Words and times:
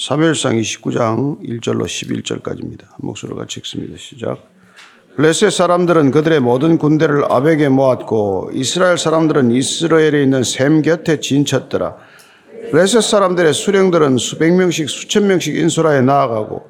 사무엘상 0.00 0.56
29장 0.56 1.42
1절로 1.44 1.84
11절까지입니다. 1.84 2.84
한 2.88 2.96
목소리로 3.00 3.36
같이 3.36 3.60
읽습니다. 3.60 3.98
시작. 3.98 4.38
블레셋 5.16 5.52
사람들은 5.52 6.10
그들의 6.10 6.40
모든 6.40 6.78
군대를 6.78 7.30
아벡에 7.30 7.68
모았고 7.68 8.52
이스라엘 8.54 8.96
사람들은 8.96 9.50
이스라엘에 9.50 10.22
있는 10.22 10.42
샘 10.42 10.80
곁에 10.80 11.20
진쳤더라. 11.20 11.96
블레셋 12.70 13.02
사람들의 13.02 13.52
수령들은 13.52 14.16
수백 14.16 14.54
명씩 14.54 14.88
수천 14.88 15.26
명씩 15.26 15.56
인수라에 15.56 16.00
나아가고 16.00 16.64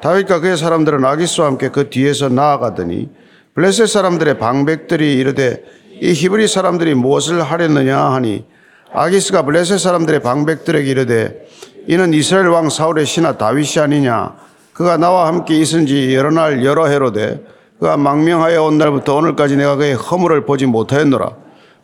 다윗과 0.00 0.40
그의 0.40 0.56
사람들은 0.56 1.04
아기스와 1.04 1.48
함께 1.48 1.68
그 1.68 1.90
뒤에서 1.90 2.30
나아가더니 2.30 3.10
블레셋 3.56 3.88
사람들의 3.88 4.38
방백들이 4.38 5.18
이르되 5.18 5.62
이 6.00 6.14
히브리 6.14 6.48
사람들이 6.48 6.94
무엇을 6.94 7.42
하려느냐 7.42 7.98
하니 7.98 8.46
아기스가 8.92 9.42
블레셋 9.42 9.78
사람들의 9.78 10.20
방백들에게 10.20 10.90
이르되 10.90 11.46
이는 11.86 12.12
이스라엘 12.12 12.48
왕 12.48 12.68
사울의 12.68 13.06
신하 13.06 13.36
다윗이 13.38 13.82
아니냐? 13.82 14.34
그가 14.72 14.96
나와 14.96 15.26
함께 15.28 15.56
있은 15.56 15.86
지 15.86 16.14
여러 16.14 16.30
날 16.30 16.64
여러 16.64 16.86
해로되 16.86 17.44
그가 17.78 17.96
망명하여 17.96 18.64
온 18.64 18.78
날부터 18.78 19.14
오늘까지 19.16 19.56
내가 19.56 19.76
그의 19.76 19.94
허물을 19.94 20.44
보지 20.44 20.66
못하였노라. 20.66 21.30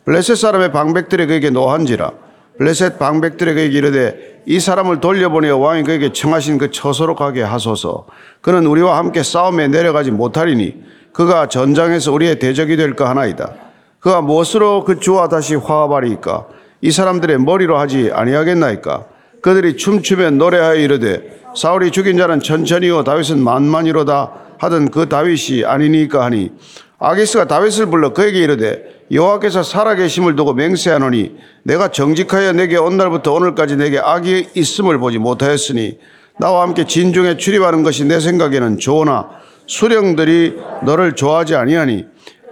블레셋 0.05 0.37
사람의 0.37 0.71
방백들이 0.71 1.27
그에게 1.27 1.49
노한지라. 1.49 2.11
블레셋 2.57 2.99
방백들에게 2.99 3.65
이르되 3.65 4.43
이 4.45 4.59
사람을 4.59 4.99
돌려보내어 4.99 5.57
왕이 5.57 5.83
그에게 5.83 6.11
청하신 6.11 6.57
그 6.57 6.71
처소로 6.71 7.15
가게 7.15 7.41
하소서. 7.41 8.05
그는 8.41 8.65
우리와 8.65 8.97
함께 8.97 9.23
싸움에 9.23 9.67
내려가지 9.67 10.11
못하리니 10.11 10.75
그가 11.13 11.47
전장에서 11.47 12.11
우리의 12.11 12.39
대적이 12.39 12.77
될까 12.77 13.09
하나이다. 13.09 13.53
그가 13.99 14.21
무엇으로 14.21 14.83
그 14.83 14.99
주와 14.99 15.27
다시 15.27 15.55
화합하리이까 15.55 16.45
이 16.81 16.91
사람들의 16.91 17.39
머리로 17.39 17.77
하지 17.77 18.11
아니하겠나이까? 18.13 19.05
그들이 19.41 19.77
춤추며 19.77 20.31
노래하여 20.31 20.75
이르되 20.75 21.41
사울이 21.55 21.91
죽인 21.91 22.17
자는 22.17 22.39
천천히요 22.39 23.03
다윗은 23.03 23.39
만만이로다 23.43 24.31
하던 24.59 24.91
그 24.91 25.09
다윗이 25.09 25.65
아니니까 25.65 26.25
하니 26.25 26.51
아기스가 26.99 27.45
다윗을 27.45 27.87
불러 27.87 28.13
그에게 28.13 28.39
이르되 28.39 28.97
여호와께서 29.11 29.63
살아계심을 29.63 30.35
두고 30.35 30.53
맹세하노니 30.53 31.35
내가 31.63 31.89
정직하여 31.89 32.53
내게 32.53 32.77
온 32.77 32.97
날부터 32.97 33.33
오늘까지 33.33 33.77
내게 33.77 33.99
악이 33.99 34.49
있음을 34.55 34.97
보지 34.97 35.17
못하였으니 35.17 35.99
나와 36.39 36.63
함께 36.63 36.85
진중에 36.85 37.37
출입하는 37.37 37.83
것이 37.83 38.05
내 38.05 38.19
생각에는 38.19 38.79
좋으나 38.79 39.29
수령들이 39.65 40.57
너를 40.83 41.13
좋아하지 41.13 41.55
아니하니 41.55 42.05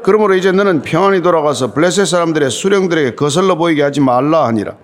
그러므로 0.06 0.36
이제 0.36 0.52
너는 0.52 0.84
평안히 0.84 1.24
돌아가서 1.24 1.74
블레셋 1.74 2.06
사람들의 2.06 2.52
수령들에게 2.52 3.16
거슬러 3.16 3.56
보이게 3.56 3.82
하지 3.82 4.02
말라 4.02 4.46
하니라. 4.46 4.76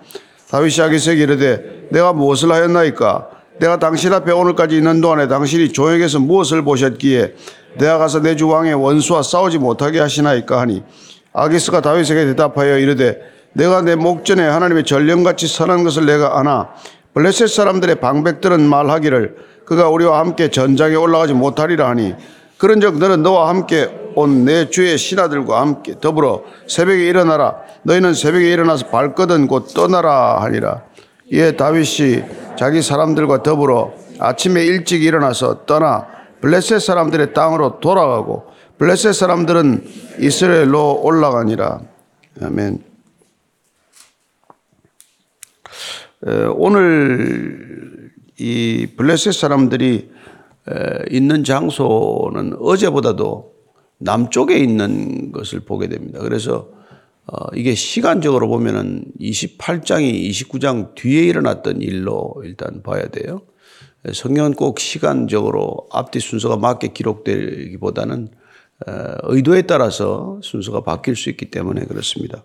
다윗이 0.50 0.80
아기스에게 0.80 1.22
이르되 1.22 1.86
내가 1.92 2.12
무엇을 2.12 2.50
하였나이까? 2.50 3.28
내가 3.60 3.78
당신 3.78 4.12
앞에 4.12 4.32
오늘까지 4.32 4.78
있는 4.78 5.00
동안에 5.00 5.28
당신이 5.28 5.72
조역에서 5.72 6.18
무엇을 6.18 6.62
보셨기에 6.62 7.34
내가 7.78 7.98
가서 7.98 8.20
내 8.20 8.34
주 8.34 8.48
왕의 8.48 8.74
원수와 8.74 9.22
싸우지 9.22 9.58
못하게 9.58 10.00
하시나이까 10.00 10.60
하니? 10.60 10.82
아기스가 11.32 11.82
다윗에게 11.82 12.24
대답하여 12.26 12.78
이르되 12.78 13.20
내가 13.52 13.80
내 13.80 13.94
목전에 13.94 14.42
하나님의 14.42 14.82
전령같이 14.82 15.46
선한 15.46 15.84
것을 15.84 16.04
내가 16.04 16.40
아나 16.40 16.70
블레셋 17.14 17.48
사람들의 17.48 18.00
방백들은 18.00 18.60
말하기를 18.68 19.36
그가 19.66 19.88
우리와 19.88 20.18
함께 20.18 20.50
전장에 20.50 20.96
올라가지 20.96 21.32
못하리라 21.32 21.88
하니 21.90 22.12
그런즉 22.62 22.98
너는 22.98 23.24
너와 23.24 23.48
함께 23.48 23.90
온 24.14 24.44
내 24.44 24.70
주의 24.70 24.96
신하들과 24.96 25.60
함께 25.60 25.98
더불어 25.98 26.44
새벽에 26.68 27.08
일어나라 27.08 27.56
너희는 27.82 28.14
새벽에 28.14 28.52
일어나서 28.52 28.86
발거든 28.86 29.48
곧 29.48 29.66
떠나라 29.74 30.40
하니라 30.42 30.84
이에 31.32 31.56
다윗이 31.56 32.22
자기 32.56 32.80
사람들과 32.82 33.42
더불어 33.42 33.92
아침에 34.20 34.62
일찍 34.64 35.02
일어나서 35.02 35.66
떠나 35.66 36.06
블레셋 36.40 36.80
사람들의 36.80 37.34
땅으로 37.34 37.80
돌아가고 37.80 38.46
블레셋 38.78 39.12
사람들은 39.12 39.84
이스라엘로 40.20 41.00
올라가니라. 41.02 41.80
아멘. 42.42 42.78
오늘 46.54 48.10
이 48.38 48.86
블레셋 48.96 49.34
사람들이 49.34 50.11
있는 51.10 51.44
장소는 51.44 52.56
어제보다도 52.60 53.52
남쪽에 53.98 54.58
있는 54.58 55.32
것을 55.32 55.60
보게 55.60 55.88
됩니다. 55.88 56.20
그래서 56.20 56.68
어, 57.26 57.46
이게 57.54 57.74
시간적으로 57.74 58.48
보면은 58.48 59.04
28장이 59.20 60.28
29장 60.30 60.94
뒤에 60.96 61.22
일어났던 61.22 61.80
일로 61.80 62.34
일단 62.44 62.82
봐야 62.82 63.06
돼요. 63.06 63.42
성경은 64.12 64.54
꼭 64.54 64.80
시간적으로 64.80 65.86
앞뒤 65.92 66.18
순서가 66.18 66.56
맞게 66.56 66.88
기록되기보다는 66.88 68.28
어, 68.86 69.14
의도에 69.22 69.62
따라서 69.62 70.40
순서가 70.42 70.80
바뀔 70.80 71.14
수 71.14 71.30
있기 71.30 71.50
때문에 71.50 71.84
그렇습니다. 71.84 72.44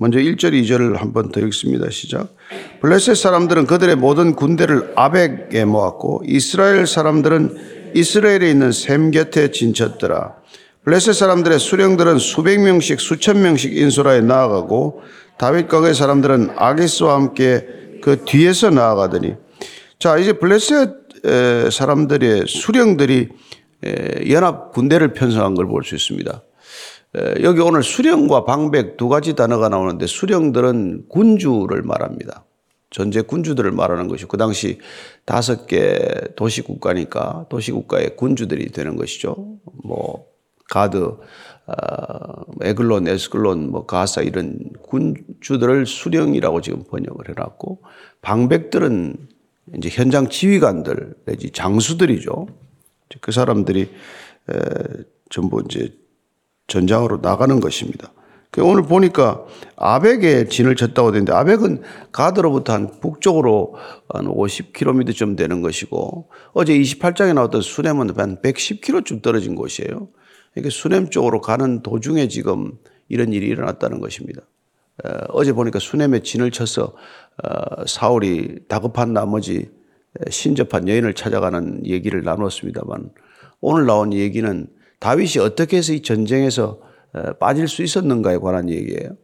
먼저 0.00 0.18
1절, 0.18 0.54
2절을 0.54 0.96
한 0.96 1.12
번 1.12 1.30
더 1.30 1.40
읽습니다. 1.42 1.90
시작. 1.90 2.34
블레셋 2.80 3.18
사람들은 3.18 3.66
그들의 3.66 3.96
모든 3.96 4.34
군대를 4.34 4.94
아벡에 4.96 5.66
모았고 5.66 6.22
이스라엘 6.24 6.86
사람들은 6.86 7.92
이스라엘에 7.94 8.50
있는 8.50 8.72
샘 8.72 9.10
곁에 9.10 9.50
진쳤더라. 9.50 10.36
블레셋 10.84 11.14
사람들의 11.14 11.58
수령들은 11.58 12.18
수백 12.18 12.60
명씩 12.60 12.98
수천 12.98 13.42
명씩 13.42 13.76
인소라에 13.76 14.22
나아가고 14.22 15.02
다윗과 15.36 15.80
그의 15.80 15.94
사람들은 15.94 16.52
아기스와 16.56 17.16
함께 17.16 17.66
그 18.00 18.24
뒤에서 18.24 18.70
나아가더니 18.70 19.34
자 19.98 20.16
이제 20.16 20.32
블레셋 20.32 20.88
사람들의 21.70 22.44
수령들이 22.46 23.28
연합 24.30 24.72
군대를 24.72 25.12
편성한 25.12 25.54
걸 25.54 25.66
볼 25.66 25.84
수 25.84 25.94
있습니다. 25.94 26.42
여기 27.42 27.60
오늘 27.60 27.82
수령과 27.82 28.44
방백 28.44 28.96
두 28.96 29.08
가지 29.08 29.34
단어가 29.34 29.68
나오는데 29.68 30.06
수령들은 30.06 31.06
군주를 31.08 31.82
말합니다. 31.82 32.44
전제 32.90 33.20
군주들을 33.20 33.70
말하는 33.72 34.08
것이고 34.08 34.28
그 34.28 34.36
당시 34.36 34.78
다섯 35.24 35.66
개 35.66 35.98
도시 36.36 36.62
국가니까 36.62 37.46
도시 37.48 37.72
국가의 37.72 38.16
군주들이 38.16 38.70
되는 38.72 38.96
것이죠. 38.96 39.58
뭐 39.84 40.26
가드, 40.68 40.98
어, 40.98 42.44
에글론, 42.62 43.08
에스글론, 43.08 43.70
뭐 43.70 43.86
가사 43.86 44.22
이런 44.22 44.58
군주들을 44.82 45.86
수령이라고 45.86 46.60
지금 46.60 46.84
번역을 46.84 47.28
해놨고 47.30 47.82
방백들은 48.22 49.16
이제 49.76 49.88
현장 49.90 50.28
지휘관들 50.28 51.14
내지 51.26 51.50
장수들이죠. 51.50 52.46
그 53.20 53.32
사람들이 53.32 53.82
에, 53.82 54.54
전부 55.28 55.62
이제 55.64 55.92
전장으로 56.70 57.18
나가는 57.20 57.60
것입니다. 57.60 58.12
그 58.50 58.64
오늘 58.64 58.82
보니까 58.82 59.44
아벡에 59.76 60.46
진을 60.46 60.74
쳤다고 60.74 61.12
되는데 61.12 61.32
아벡은 61.32 61.82
가드로부터 62.10 62.72
한 62.72 63.00
북쪽으로 63.00 63.74
한 64.08 64.26
50km쯤 64.26 65.36
되는 65.36 65.62
것이고 65.62 66.30
어제 66.52 66.76
28장에 66.76 67.34
나왔던 67.34 67.60
수nem은 67.60 68.18
한 68.18 68.40
110km쯤 68.40 69.22
떨어진 69.22 69.54
곳이에요. 69.54 70.08
이게 70.56 70.68
수냄 70.68 71.10
쪽으로 71.10 71.40
가는 71.40 71.82
도중에 71.82 72.26
지금 72.26 72.72
이런 73.08 73.32
일이 73.32 73.46
일어났다는 73.46 74.00
것입니다. 74.00 74.42
어제 75.28 75.52
보니까 75.52 75.78
수냄에 75.78 76.20
진을 76.20 76.50
쳐서 76.50 76.94
어, 77.42 77.86
사울이 77.86 78.66
다급한 78.68 79.12
나머지 79.12 79.70
신접한 80.28 80.88
여인을 80.88 81.14
찾아가는 81.14 81.86
얘기를 81.86 82.22
나눴습니다만 82.22 83.10
오늘 83.60 83.86
나온 83.86 84.12
얘기는 84.12 84.66
다윗이 85.00 85.42
어떻게 85.42 85.78
해서 85.78 85.92
이 85.92 86.02
전쟁에서 86.02 86.78
빠질 87.40 87.66
수 87.66 87.82
있었는가에 87.82 88.38
관한 88.38 88.70
얘기예요. 88.70 89.16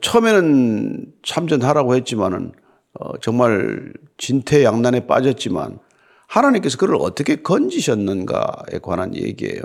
처음에는 0.00 1.06
참전하라고 1.22 1.94
했지만은 1.94 2.52
어, 2.98 3.18
정말 3.20 3.92
진퇴양난에 4.16 5.06
빠졌지만 5.06 5.78
하나님께서 6.26 6.78
그를 6.78 6.96
어떻게 6.96 7.36
건지셨는가에 7.36 8.78
관한 8.82 9.14
얘기예요. 9.14 9.62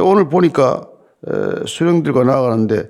오늘 0.00 0.28
보니까 0.28 0.88
수령들과 1.66 2.24
나아가는데 2.24 2.88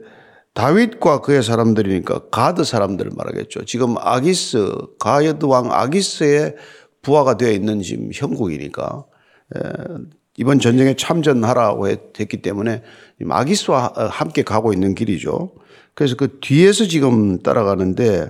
다윗과 0.55 1.21
그의 1.23 1.43
사람들이니까 1.43 2.29
가드 2.31 2.65
사람들을 2.65 3.13
말하겠죠. 3.17 3.65
지금 3.65 3.97
아기스, 3.99 4.73
가여드 4.99 5.47
왕 5.47 5.73
아기스의 5.73 6.57
부하가 7.01 7.37
되어 7.37 7.51
있는 7.51 7.81
지금 7.81 8.11
형국이니까 8.13 9.05
이번 10.37 10.61
전쟁에 10.61 10.95
참전하라고 10.95 11.89
했기 11.89 12.43
때문에 12.43 12.83
아기스와 13.29 13.93
함께 14.11 14.43
가고 14.43 14.73
있는 14.73 14.95
길이죠. 14.95 15.53
그래서 15.95 16.15
그 16.17 16.39
뒤에서 16.41 16.87
지금 16.87 17.43
따라가는데 17.43 18.29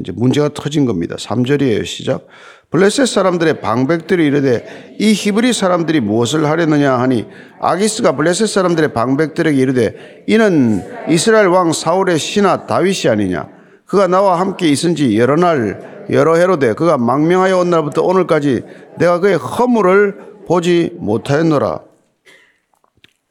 이제 0.00 0.12
문제가 0.12 0.50
터진 0.52 0.86
겁니다. 0.86 1.16
3절이에요. 1.16 1.84
시작. 1.84 2.26
블레셋 2.70 3.06
사람들의 3.06 3.60
방백들이 3.60 4.26
이르되 4.26 4.96
이 4.98 5.12
히브리 5.12 5.52
사람들이 5.52 6.00
무엇을 6.00 6.46
하려느냐 6.46 6.98
하니 6.98 7.26
아기스가 7.60 8.16
블레셋 8.16 8.48
사람들의 8.48 8.92
방백들에게 8.92 9.56
이르되 9.56 10.24
이는 10.26 10.82
이스라엘 11.08 11.46
왕 11.46 11.72
사울의 11.72 12.18
신하 12.18 12.66
다윗이 12.66 13.08
아니냐 13.08 13.48
그가 13.86 14.08
나와 14.08 14.40
함께 14.40 14.68
있은 14.68 14.96
지 14.96 15.16
여러 15.16 15.36
날 15.36 15.93
여러 16.10 16.34
해로 16.36 16.58
돼 16.58 16.74
그가 16.74 16.98
망명하여 16.98 17.58
온 17.58 17.70
날부터 17.70 18.02
오늘까지 18.02 18.62
내가 18.98 19.20
그의 19.20 19.36
허물을 19.36 20.44
보지 20.46 20.96
못하였노라. 20.98 21.80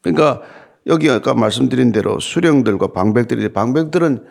그러니까 0.02 0.42
여기 0.86 1.08
아까 1.10 1.34
말씀드린 1.34 1.92
대로 1.92 2.20
수령들과 2.20 2.88
방백들이 2.88 3.52
방백들은 3.52 4.24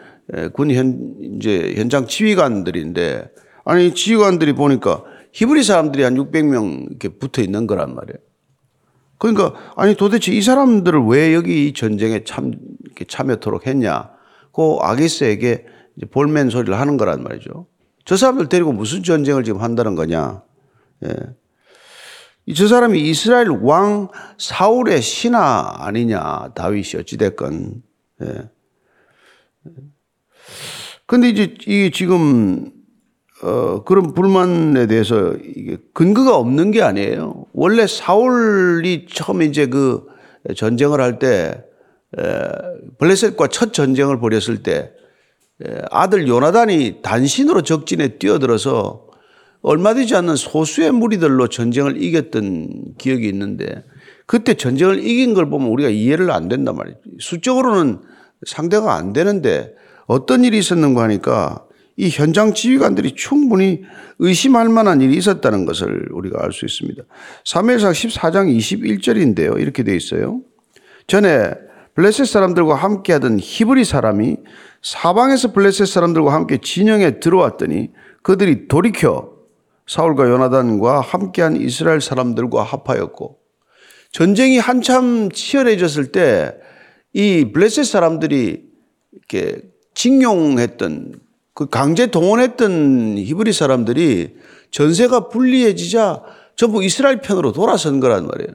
군 0.54 0.72
현 0.72 1.16
이제 1.20 1.74
현장 1.76 2.06
지휘관들인데 2.08 3.30
아니 3.66 3.94
지휘관들이 3.94 4.54
보니까 4.54 5.04
히브리 5.32 5.64
사람들이 5.64 6.04
한 6.04 6.16
600명 6.16 6.90
이렇게 6.90 7.10
붙어 7.10 7.42
있는 7.42 7.66
거란 7.66 7.96
말이에요. 7.96 8.18
그러니까 9.18 9.54
아니 9.76 9.96
도대체 9.96 10.32
이 10.32 10.42
사람들을 10.42 11.06
왜 11.08 11.34
여기 11.34 11.68
이 11.68 11.74
전쟁에 11.74 12.24
참 12.24 12.54
이렇게 12.84 13.06
참여토록 13.06 13.66
했냐? 13.66 14.12
그 14.54 14.78
아기스에게 14.82 15.66
볼멘 16.12 16.50
소리를 16.50 16.78
하는 16.78 16.98
거란 16.98 17.24
말이죠. 17.24 17.66
저 18.06 18.18
사람들 18.18 18.50
데리고 18.50 18.74
무슨 18.74 19.04
전쟁을 19.04 19.44
지금 19.44 19.62
한다는 19.62 19.96
거냐? 19.96 20.44
예. 21.06 21.16
저 22.54 22.68
사람이 22.68 23.00
이스라엘 23.00 23.50
왕 23.50 24.10
사울의 24.38 25.02
신하 25.02 25.86
아니냐, 25.86 26.52
다윗이 26.56 27.00
어찌됐건. 27.00 27.82
예. 28.24 28.50
근데 31.06 31.30
이제 31.30 31.56
이 31.68 31.92
지금, 31.94 32.72
어, 33.42 33.84
그런 33.84 34.14
불만에 34.14 34.88
대해서 34.88 35.36
이게 35.36 35.78
근거가 35.94 36.36
없는 36.36 36.72
게 36.72 36.82
아니에요. 36.82 37.46
원래 37.54 37.88
사울이 37.88 39.06
처음 39.10 39.42
이제 39.42 39.68
그 39.68 40.06
전쟁을 40.56 41.00
할 41.00 41.20
때, 41.20 41.64
블레셋과 43.00 43.48
첫 43.48 43.74
전쟁을 43.74 44.20
벌였을 44.20 44.64
때, 44.64 44.93
아들 45.92 46.28
요나단이 46.28 47.02
단신으로 47.02 47.62
적진에 47.62 48.18
뛰어들어서 48.18 49.08
얼마 49.62 49.94
되지 49.94 50.16
않는 50.16 50.36
소수의 50.36 50.92
무리들로 50.92 51.48
전쟁을 51.48 52.02
이겼던 52.02 52.96
기억이 52.98 53.28
있는데 53.30 53.84
그때 54.26 54.56
전쟁을 54.56 55.00
이긴 55.00 55.34
걸 55.34 55.50
보면 55.50 55.70
우리가 55.70 55.90
이해를 55.90 56.32
안 56.32 56.50
된단 56.50 56.76
말이죠. 56.76 57.00
수적으로는 57.20 58.00
상대가 58.46 58.96
안 58.96 59.14
되는데 59.14 59.74
어떤 60.06 60.44
일이 60.44 60.58
있었는가 60.58 61.04
하니까 61.04 61.66
이 61.96 62.10
현장 62.10 62.54
지휘관들이 62.54 63.16
충분히 63.16 63.84
의심할 64.20 64.68
만한 64.68 65.02
일이 65.02 65.16
있었다는 65.16 65.66
것을 65.66 66.10
우리가 66.12 66.44
알 66.44 66.52
수 66.52 66.66
있습니다. 66.66 67.04
3회상 67.46 67.92
14장 67.92 68.56
21절인데요. 68.58 69.62
이렇게 69.62 69.84
되어 69.84 69.96
있어요. 69.96 70.42
전에 71.08 71.52
블레셋 71.96 72.26
사람들과 72.26 72.76
함께 72.76 73.14
하던 73.14 73.40
히브리 73.40 73.86
사람이 73.86 74.38
사방에서 74.84 75.52
블레셋 75.52 75.88
사람들과 75.88 76.34
함께 76.34 76.58
진영에 76.58 77.20
들어왔더니 77.20 77.92
그들이 78.22 78.68
돌이켜 78.68 79.34
사울과 79.88 80.30
요나단과 80.30 81.02
함께한 81.02 81.56
이스라엘 81.58 82.00
사람들과 82.02 82.64
합하였고 82.64 83.40
전쟁이 84.12 84.60
한참 84.60 85.32
치열해졌을 85.32 86.12
때 86.12 86.54
이 87.14 87.52
블레셋 87.54 87.86
사람들이 87.86 88.64
이렇게 89.12 89.62
징용했던 89.94 91.20
그 91.54 91.70
강제 91.70 92.08
동원했던 92.08 93.20
히브리 93.20 93.54
사람들이 93.54 94.36
전세가 94.72 95.30
불리해지자 95.30 96.24
전부 96.56 96.84
이스라엘 96.84 97.22
편으로 97.22 97.52
돌아선 97.52 98.00
거란 98.00 98.26
말이에요. 98.26 98.52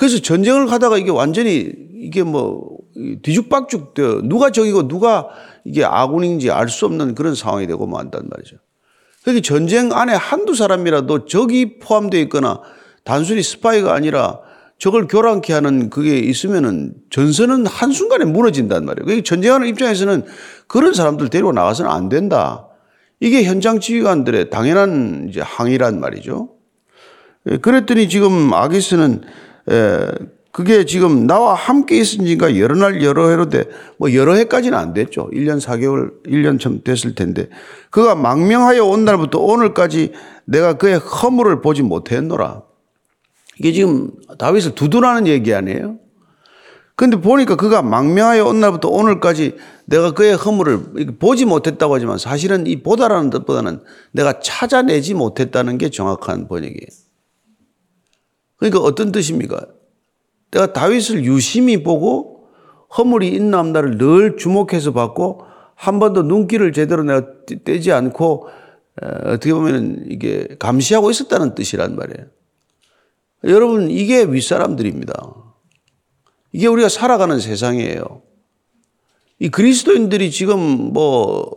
그래서 0.00 0.18
전쟁을 0.18 0.64
가다가 0.64 0.96
이게 0.96 1.10
완전히 1.10 1.70
이게 1.92 2.22
뭐 2.22 2.78
뒤죽박죽 3.22 3.92
되어 3.92 4.22
누가 4.22 4.48
적이고 4.48 4.88
누가 4.88 5.28
이게 5.66 5.84
아군인지 5.84 6.50
알 6.50 6.70
수 6.70 6.86
없는 6.86 7.14
그런 7.14 7.34
상황이 7.34 7.66
되고 7.66 7.86
만단 7.86 8.30
말이죠. 8.30 8.56
그러니까 9.22 9.42
전쟁 9.46 9.92
안에 9.92 10.14
한두 10.14 10.54
사람이라도 10.54 11.26
적이 11.26 11.80
포함되어 11.80 12.18
있거나 12.22 12.62
단순히 13.04 13.42
스파이가 13.42 13.92
아니라 13.92 14.38
적을 14.78 15.06
교란케 15.06 15.52
하는 15.52 15.90
그게 15.90 16.18
있으면은 16.18 16.94
전선은 17.10 17.66
한순간에 17.66 18.24
무너진단 18.24 18.86
말이에요. 18.86 19.04
그러니까 19.04 19.22
전쟁하는 19.28 19.68
입장에서는 19.68 20.24
그런 20.66 20.94
사람들 20.94 21.28
데리고 21.28 21.52
나가서는 21.52 21.90
안 21.90 22.08
된다. 22.08 22.68
이게 23.20 23.44
현장 23.44 23.80
지휘관들의 23.80 24.48
당연한 24.48 25.26
이제 25.28 25.42
항의란 25.42 26.00
말이죠. 26.00 26.54
예, 27.50 27.58
그랬더니 27.58 28.08
지금 28.08 28.50
아기스는 28.54 29.20
그게 30.52 30.84
지금 30.84 31.26
나와 31.26 31.54
함께 31.54 32.02
지가 32.02 32.58
여러 32.58 32.74
날 32.74 33.02
여러 33.02 33.28
해로 33.28 33.48
돼. 33.48 33.64
뭐 33.98 34.12
여러 34.14 34.34
해까지는 34.34 34.76
안 34.76 34.92
됐죠. 34.94 35.30
1년 35.32 35.60
4개월, 35.60 36.10
1년 36.26 36.58
좀 36.58 36.82
됐을 36.82 37.14
텐데. 37.14 37.48
그가 37.90 38.16
망명하여 38.16 38.84
온 38.84 39.04
날부터 39.04 39.38
오늘까지 39.38 40.12
내가 40.44 40.74
그의 40.74 40.98
허물을 40.98 41.62
보지 41.62 41.82
못했노라. 41.82 42.62
이게 43.60 43.72
지금 43.72 44.10
다윗을 44.38 44.74
두둔하는 44.74 45.26
얘기 45.28 45.54
아니에요? 45.54 45.98
근데 46.96 47.18
보니까 47.18 47.56
그가 47.56 47.80
망명하여 47.80 48.44
온 48.44 48.60
날부터 48.60 48.88
오늘까지 48.88 49.56
내가 49.86 50.12
그의 50.12 50.34
허물을 50.34 51.16
보지 51.18 51.44
못했다고 51.44 51.94
하지만 51.94 52.18
사실은 52.18 52.66
이 52.66 52.82
보다라는 52.82 53.30
뜻보다는 53.30 53.80
내가 54.12 54.40
찾아내지 54.40 55.14
못했다는 55.14 55.78
게 55.78 55.90
정확한 55.90 56.48
번역이에요. 56.48 57.09
그러니까 58.60 58.80
어떤 58.80 59.10
뜻입니까? 59.10 59.66
내가 60.52 60.72
다윗을 60.72 61.24
유심히 61.24 61.82
보고 61.82 62.46
허물이 62.96 63.28
있나 63.28 63.60
없나를 63.60 63.98
늘 63.98 64.36
주목해서 64.36 64.92
봤고 64.92 65.42
한 65.74 65.98
번도 65.98 66.22
눈길을 66.22 66.72
제대로 66.72 67.02
내가 67.02 67.26
떼지 67.64 67.90
않고 67.90 68.48
어떻게 69.00 69.54
보면 69.54 70.04
이게 70.08 70.46
감시하고 70.58 71.10
있었다는 71.10 71.54
뜻이란 71.54 71.96
말이에요. 71.96 72.28
여러분 73.44 73.90
이게 73.90 74.22
윗사람들입니다. 74.24 75.34
이게 76.52 76.66
우리가 76.66 76.88
살아가는 76.88 77.38
세상이에요. 77.40 78.22
이 79.38 79.48
그리스도인들이 79.48 80.30
지금 80.30 80.58
뭐 80.92 81.50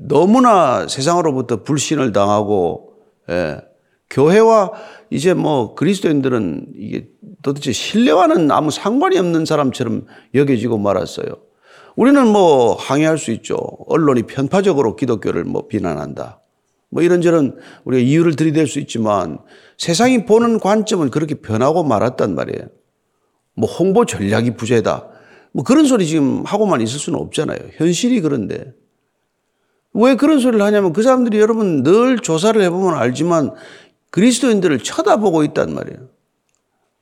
너무나 0.00 0.88
세상으로부터 0.88 1.64
불신을 1.64 2.12
당하고 2.12 2.94
예, 3.28 3.60
교회와 4.10 4.72
이제 5.10 5.34
뭐 5.34 5.74
그리스도인들은 5.74 6.74
이게 6.76 7.08
도대체 7.42 7.72
신뢰와는 7.72 8.50
아무 8.50 8.70
상관이 8.70 9.18
없는 9.18 9.44
사람처럼 9.44 10.06
여겨지고 10.34 10.78
말았어요. 10.78 11.26
우리는 11.96 12.26
뭐 12.26 12.74
항의할 12.74 13.18
수 13.18 13.30
있죠. 13.32 13.56
언론이 13.86 14.24
편파적으로 14.24 14.96
기독교를 14.96 15.44
뭐 15.44 15.66
비난한다. 15.66 16.40
뭐 16.90 17.02
이런저런 17.02 17.56
우리가 17.84 18.02
이유를 18.02 18.36
들이댈 18.36 18.66
수 18.66 18.78
있지만 18.80 19.38
세상이 19.78 20.24
보는 20.24 20.60
관점은 20.60 21.10
그렇게 21.10 21.36
변하고 21.36 21.84
말았단 21.84 22.34
말이에요. 22.34 22.68
뭐 23.54 23.68
홍보 23.68 24.04
전략이 24.04 24.56
부재다. 24.56 25.08
뭐 25.52 25.64
그런 25.64 25.86
소리 25.86 26.06
지금 26.06 26.44
하고만 26.44 26.80
있을 26.82 26.98
수는 26.98 27.18
없잖아요. 27.18 27.58
현실이 27.76 28.20
그런데. 28.20 28.72
왜 29.94 30.14
그런 30.14 30.38
소리를 30.38 30.62
하냐면 30.62 30.92
그 30.92 31.02
사람들이 31.02 31.38
여러분 31.40 31.82
늘 31.82 32.18
조사를 32.18 32.60
해보면 32.60 32.94
알지만 32.94 33.54
그리스도인들을 34.10 34.78
쳐다보고 34.78 35.44
있단 35.44 35.74
말이에요. 35.74 36.08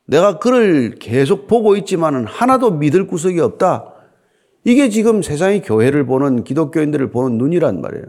내가 0.07 0.39
그를 0.39 0.97
계속 0.99 1.47
보고 1.47 1.77
있지만은 1.77 2.27
하나도 2.27 2.73
믿을 2.73 3.07
구석이 3.07 3.41
없다. 3.41 3.95
이게 4.65 4.89
지금 4.89 5.23
세상의 5.23 5.63
교회를 5.63 6.07
보는 6.07 6.45
기독교인들을 6.45 7.11
보는 7.11 7.39
눈이란 7.39 7.81
말이에요. 7.81 8.07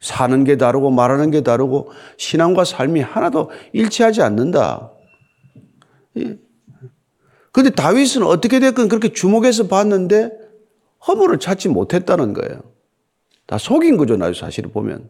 사는 0.00 0.44
게 0.44 0.56
다르고 0.56 0.90
말하는 0.90 1.30
게 1.30 1.42
다르고 1.42 1.90
신앙과 2.16 2.64
삶이 2.64 3.00
하나도 3.00 3.50
일치하지 3.72 4.22
않는다. 4.22 4.92
근데 7.52 7.70
다윗은 7.70 8.22
어떻게 8.22 8.60
됐건 8.60 8.88
그렇게 8.88 9.12
주목해서 9.12 9.66
봤는데 9.68 10.30
허물을 11.06 11.38
찾지 11.38 11.68
못했다는 11.70 12.34
거예요. 12.34 12.60
다 13.46 13.58
속인 13.58 13.96
거죠, 13.96 14.16
나 14.16 14.32
사실을 14.32 14.70
보면. 14.70 15.08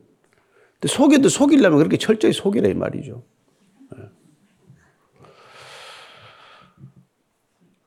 근데 0.80 0.92
속여도 0.92 1.28
속이려면 1.28 1.78
그렇게 1.78 1.96
철저히 1.96 2.32
속이라 2.32 2.68
이 2.68 2.74
말이죠. 2.74 3.22
예. 3.96 4.02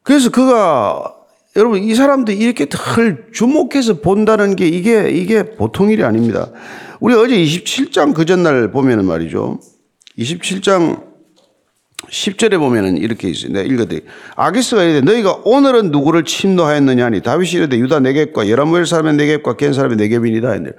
그래서 0.03 0.29
그가 0.29 1.15
여러분 1.55 1.83
이 1.83 1.93
사람들 1.93 2.39
이렇게 2.39 2.67
덜 2.69 3.27
주목해서 3.31 4.01
본다는 4.01 4.55
게 4.55 4.67
이게 4.67 5.09
이게 5.09 5.55
보통 5.55 5.91
일이 5.91 6.03
아닙니다. 6.03 6.51
우리 6.99 7.15
어제 7.15 7.35
27장 7.37 8.13
그 8.13 8.25
전날 8.25 8.71
보면은 8.71 9.05
말이죠. 9.05 9.59
27장 10.17 11.09
10절에 12.07 12.57
보면은 12.57 12.97
이렇게 12.97 13.29
있어요. 13.29 13.51
내가 13.51 13.71
읽어드리 13.71 14.01
아기스가 14.35 14.83
이르되 14.83 15.01
너희가 15.01 15.41
오늘은 15.43 15.91
누구를 15.91 16.23
침노하였느냐 16.23 17.05
하니 17.05 17.21
다윗이 17.21 17.51
이르되 17.51 17.77
유다 17.77 17.99
네겝과 17.99 18.49
여라무엘 18.49 18.85
사람의 18.85 19.15
네겝과 19.15 19.57
겐 19.57 19.73
사람의 19.73 19.97
네겝이니라 19.97 20.51
했는데 20.51 20.77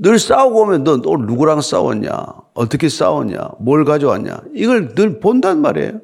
늘 0.00 0.18
싸우고 0.18 0.62
오면 0.62 0.84
너, 0.84 1.02
너 1.02 1.16
누구랑 1.16 1.60
싸웠냐? 1.60 2.12
어떻게 2.54 2.88
싸웠냐? 2.88 3.50
뭘 3.58 3.84
가져왔냐? 3.84 4.42
이걸 4.54 4.94
늘 4.94 5.18
본단 5.20 5.60
말이에요. 5.60 6.00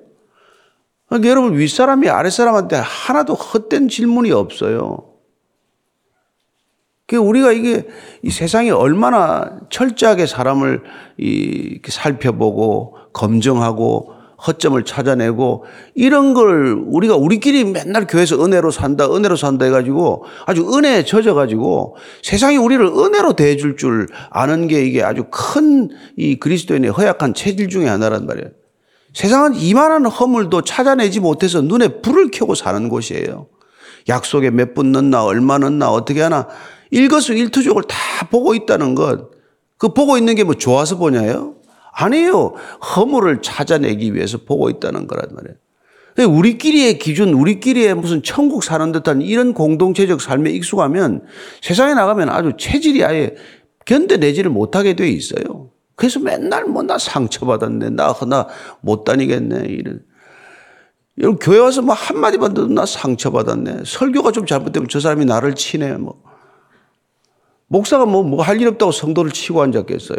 그러니까 1.07 1.31
여러분 1.31 1.57
윗사람이 1.57 2.09
아랫사람한테 2.09 2.77
하나도 2.77 3.35
헛된 3.35 3.89
질문이 3.89 4.33
없어요. 4.33 5.11
그 7.07 7.17
우리가 7.17 7.53
이게 7.53 7.87
이 8.23 8.31
세상이 8.31 8.71
얼마나 8.71 9.61
철저하게 9.71 10.27
사람을 10.27 10.83
이렇게 11.19 11.91
살펴보고 11.93 12.97
검증하고 13.13 14.14
허점을 14.47 14.83
찾아내고 14.85 15.65
이런 15.95 16.35
걸 16.35 16.77
우리가 16.87 17.17
우리끼리 17.17 17.65
맨날 17.65 18.07
교회에서 18.07 18.45
은혜로 18.45 18.71
산다, 18.71 19.07
은혜로 19.13 19.37
산다 19.37 19.65
해가지고 19.65 20.25
아주 20.47 20.69
은혜에 20.77 21.05
젖어가지고 21.05 21.97
세상이 22.23 22.57
우리를 22.57 22.85
은혜로 22.85 23.35
대해줄 23.35 23.77
줄 23.77 24.09
아는 24.31 24.67
게 24.69 24.85
이게 24.85 25.03
아주 25.03 25.25
큰 25.31 25.89
이 26.17 26.37
그리스도인의 26.37 26.91
허약한 26.91 27.35
체질 27.35 27.69
중에 27.69 27.87
하나란 27.89 28.27
말이에요. 28.27 28.49
세상은 29.13 29.55
이만한 29.55 30.07
허물도 30.07 30.63
찾아내지 30.63 31.21
못해서 31.21 31.61
눈에 31.61 32.01
불을 32.03 32.31
켜고 32.33 32.55
사는 32.55 32.89
곳이에요. 32.89 33.47
약속에 34.09 34.51
몇 34.51 34.75
분 34.75 34.93
넣나, 34.93 35.25
얼마 35.25 35.59
넣나, 35.59 35.91
어떻게 35.91 36.21
하나 36.21 36.49
일거수일투족을 36.91 37.85
다 37.85 37.97
보고 38.31 38.55
있다는 38.55 38.95
것. 38.95 39.31
그 39.79 39.93
보고 39.95 40.17
있는 40.19 40.35
게 40.35 40.45
뭐 40.45 40.55
좋아서 40.55 40.97
보냐요? 40.97 41.55
아니에요. 41.97 42.55
허물을 42.97 43.43
찾아내기 43.43 44.15
위해서 44.15 44.39
보고 44.39 44.69
있다는 44.71 45.07
거란 45.07 45.29
말이에요. 45.33 45.57
우리끼리의 46.37 46.99
기준, 46.99 47.33
우리끼리의 47.33 47.95
무슨 47.95 48.23
천국 48.23 48.63
사는 48.63 48.93
듯한 48.93 49.21
이런 49.23 49.53
공동체적 49.53 50.21
삶에 50.21 50.51
익숙하면 50.51 51.23
세상에 51.61 51.95
나가면 51.95 52.29
아주 52.29 52.53
체질이 52.59 53.05
아예 53.05 53.35
견뎌내지를 53.85 54.51
못하게 54.51 54.95
돼 54.95 55.09
있어요. 55.09 55.71
그래서 55.97 56.19
맨날 56.21 56.65
뭐 56.65 56.83
나 56.85 56.99
상처받았네. 56.99 57.91
나, 57.91 58.13
나 58.29 58.49
못 58.81 59.05
다니겠네. 59.05 59.67
이런. 59.69 60.03
여러분, 61.19 61.39
교회 61.39 61.59
와서 61.59 61.81
뭐 61.83 61.95
한마디만 61.95 62.55
들어도 62.55 62.73
나 62.73 62.85
상처받았네. 62.87 63.83
설교가 63.87 64.33
좀 64.33 64.47
잘못되면 64.47 64.89
저 64.89 64.99
사람이 65.01 65.25
나를 65.25 65.55
치네. 65.55 65.93
뭐. 65.99 66.23
목사가 67.69 68.05
뭐, 68.07 68.23
뭐 68.23 68.43
할 68.43 68.61
일 68.61 68.69
없다고 68.69 68.93
성도를 68.93 69.31
치고 69.33 69.63
앉았겠어요. 69.63 70.19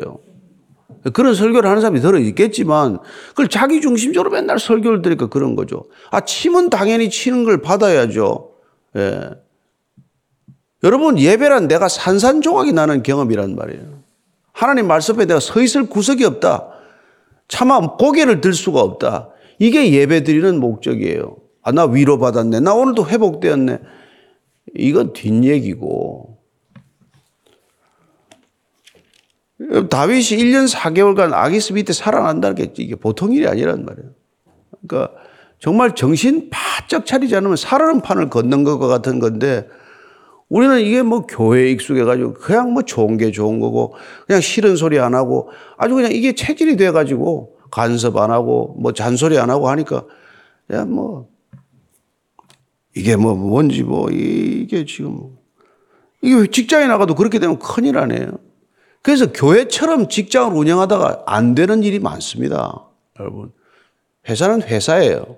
그런 1.13 1.33
설교를 1.33 1.69
하는 1.69 1.81
사람이 1.81 1.99
들어 1.99 2.17
있겠지만 2.19 2.99
그걸 3.29 3.47
자기 3.47 3.81
중심적으로 3.81 4.31
맨날 4.31 4.59
설교를 4.59 5.01
들으니까 5.01 5.27
그런 5.27 5.55
거죠. 5.55 5.85
아, 6.11 6.21
치면 6.21 6.69
당연히 6.69 7.09
치는 7.09 7.43
걸 7.43 7.61
받아야죠. 7.61 8.51
예. 8.97 9.31
여러분, 10.83 11.17
예배란 11.17 11.67
내가 11.67 11.87
산산조각이 11.87 12.73
나는 12.73 13.01
경험이란 13.01 13.55
말이에요. 13.55 14.03
하나님 14.51 14.87
말씀 14.87 15.15
앞에 15.15 15.25
내가 15.25 15.39
서 15.39 15.61
있을 15.61 15.89
구석이 15.89 16.23
없다. 16.23 16.69
차마 17.47 17.79
고개를 17.79 18.41
들 18.41 18.53
수가 18.53 18.81
없다. 18.81 19.29
이게 19.59 19.91
예배 19.91 20.23
드리는 20.23 20.59
목적이에요. 20.59 21.37
아, 21.63 21.71
나 21.71 21.85
위로받았네. 21.85 22.59
나 22.59 22.73
오늘도 22.73 23.07
회복되었네. 23.07 23.79
이건 24.75 25.13
뒷얘기고. 25.13 26.37
다윗이 29.89 30.43
1년 30.43 30.71
4개월간 30.71 31.33
아기스 31.33 31.73
밑에 31.73 31.93
살아난다는 31.93 32.55
게 32.55 32.73
이게 32.77 32.95
보통 32.95 33.31
일이 33.31 33.47
아니란 33.47 33.85
말이에요. 33.85 34.11
그러니까 34.85 35.13
정말 35.59 35.95
정신 35.95 36.49
바짝 36.51 37.05
차리지 37.05 37.35
않으면 37.35 37.55
살아는 37.55 38.01
판을 38.01 38.29
걷는 38.29 38.63
것과 38.63 38.87
같은 38.87 39.19
건데 39.19 39.67
우리는 40.49 40.79
이게 40.81 41.01
뭐 41.01 41.25
교회에 41.25 41.71
익숙해가지고 41.71 42.33
그냥 42.33 42.73
뭐 42.73 42.83
좋은 42.83 43.17
게 43.17 43.31
좋은 43.31 43.59
거고 43.59 43.95
그냥 44.27 44.41
싫은 44.41 44.75
소리 44.75 44.99
안 44.99 45.15
하고 45.15 45.49
아주 45.77 45.95
그냥 45.95 46.11
이게 46.11 46.35
체질이 46.35 46.75
돼가지고 46.77 47.57
간섭 47.71 48.17
안 48.17 48.31
하고 48.31 48.75
뭐 48.79 48.93
잔소리 48.93 49.39
안 49.39 49.49
하고 49.49 49.69
하니까 49.69 50.05
야 50.71 50.85
뭐 50.85 51.29
이게 52.95 53.15
뭐 53.15 53.35
뭔지 53.35 53.83
뭐 53.83 54.09
이게 54.09 54.85
지금 54.85 55.37
이게 56.21 56.47
직장에 56.49 56.87
나가도 56.87 57.15
그렇게 57.15 57.39
되면 57.39 57.59
큰일 57.59 57.97
아니에요. 57.97 58.39
그래서 59.05 59.31
교회처럼 59.31 60.09
직장을 60.09 60.57
운영하다가 60.57 61.25
안 61.27 61.53
되는 61.53 61.83
일이 61.83 61.99
많습니다. 61.99 62.87
여러분. 63.19 63.51
회사는 64.27 64.63
회사예요. 64.63 65.37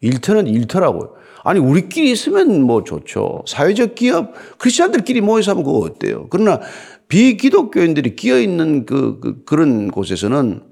일터는 0.00 0.46
일터라고요. 0.46 1.16
아니, 1.42 1.58
우리끼리 1.58 2.12
있으면 2.12 2.62
뭐 2.62 2.84
좋죠. 2.84 3.42
사회적 3.48 3.96
기업, 3.96 4.34
크리스천들끼리 4.58 5.22
모여서 5.22 5.50
하면 5.50 5.64
그거 5.64 5.78
어때요? 5.78 6.28
그러나 6.30 6.60
비기독교인들이 7.08 8.14
끼어 8.14 8.38
있는 8.38 8.86
그, 8.86 9.18
그, 9.18 9.42
그런 9.42 9.90
곳에서는 9.90 10.62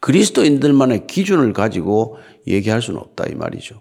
그리스도인들만의 0.00 1.06
기준을 1.06 1.52
가지고 1.52 2.18
얘기할 2.48 2.82
수는 2.82 2.98
없다, 2.98 3.26
이 3.30 3.36
말이죠. 3.36 3.80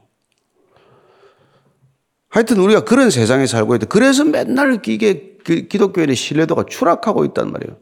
하여튼 2.27 2.59
우리가 2.59 2.83
그런 2.83 3.09
세상에 3.09 3.47
살고 3.47 3.73
있다. 3.77 3.87
그래서 3.87 4.25
맨날 4.25 4.79
이게 4.85 5.29
그 5.37 5.38
기독교인의 5.55 6.15
신뢰도가 6.15 6.65
추락하고 6.67 7.25
있단 7.25 7.51
말이에요. 7.51 7.77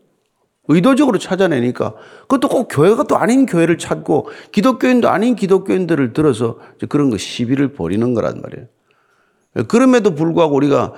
의도적으로 0.69 1.17
찾아내니까 1.17 1.93
그것도 2.23 2.49
꼭 2.49 2.67
교회가 2.69 3.03
또 3.03 3.17
아닌 3.17 3.45
교회를 3.45 3.77
찾고 3.77 4.29
기독교인도 4.51 5.09
아닌 5.09 5.35
기독교인들을 5.35 6.13
들어서 6.13 6.57
그런 6.89 7.09
거 7.09 7.17
시비를 7.17 7.73
벌이는 7.73 8.13
거란 8.13 8.41
말이에요. 8.41 8.67
그럼에도 9.67 10.13
불구하고 10.13 10.55
우리가 10.55 10.93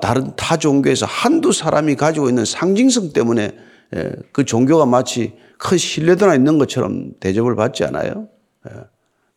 다른 0.00 0.34
타 0.36 0.56
종교에서 0.56 1.06
한두 1.06 1.52
사람이 1.52 1.96
가지고 1.96 2.28
있는 2.28 2.44
상징성 2.44 3.12
때문에 3.12 3.56
예, 3.96 4.12
그 4.32 4.44
종교가 4.44 4.86
마치 4.86 5.34
큰 5.58 5.76
신뢰도나 5.76 6.36
있는 6.36 6.58
것처럼 6.58 7.12
대접을 7.18 7.56
받지 7.56 7.84
않아요. 7.84 8.28
예. 8.68 8.74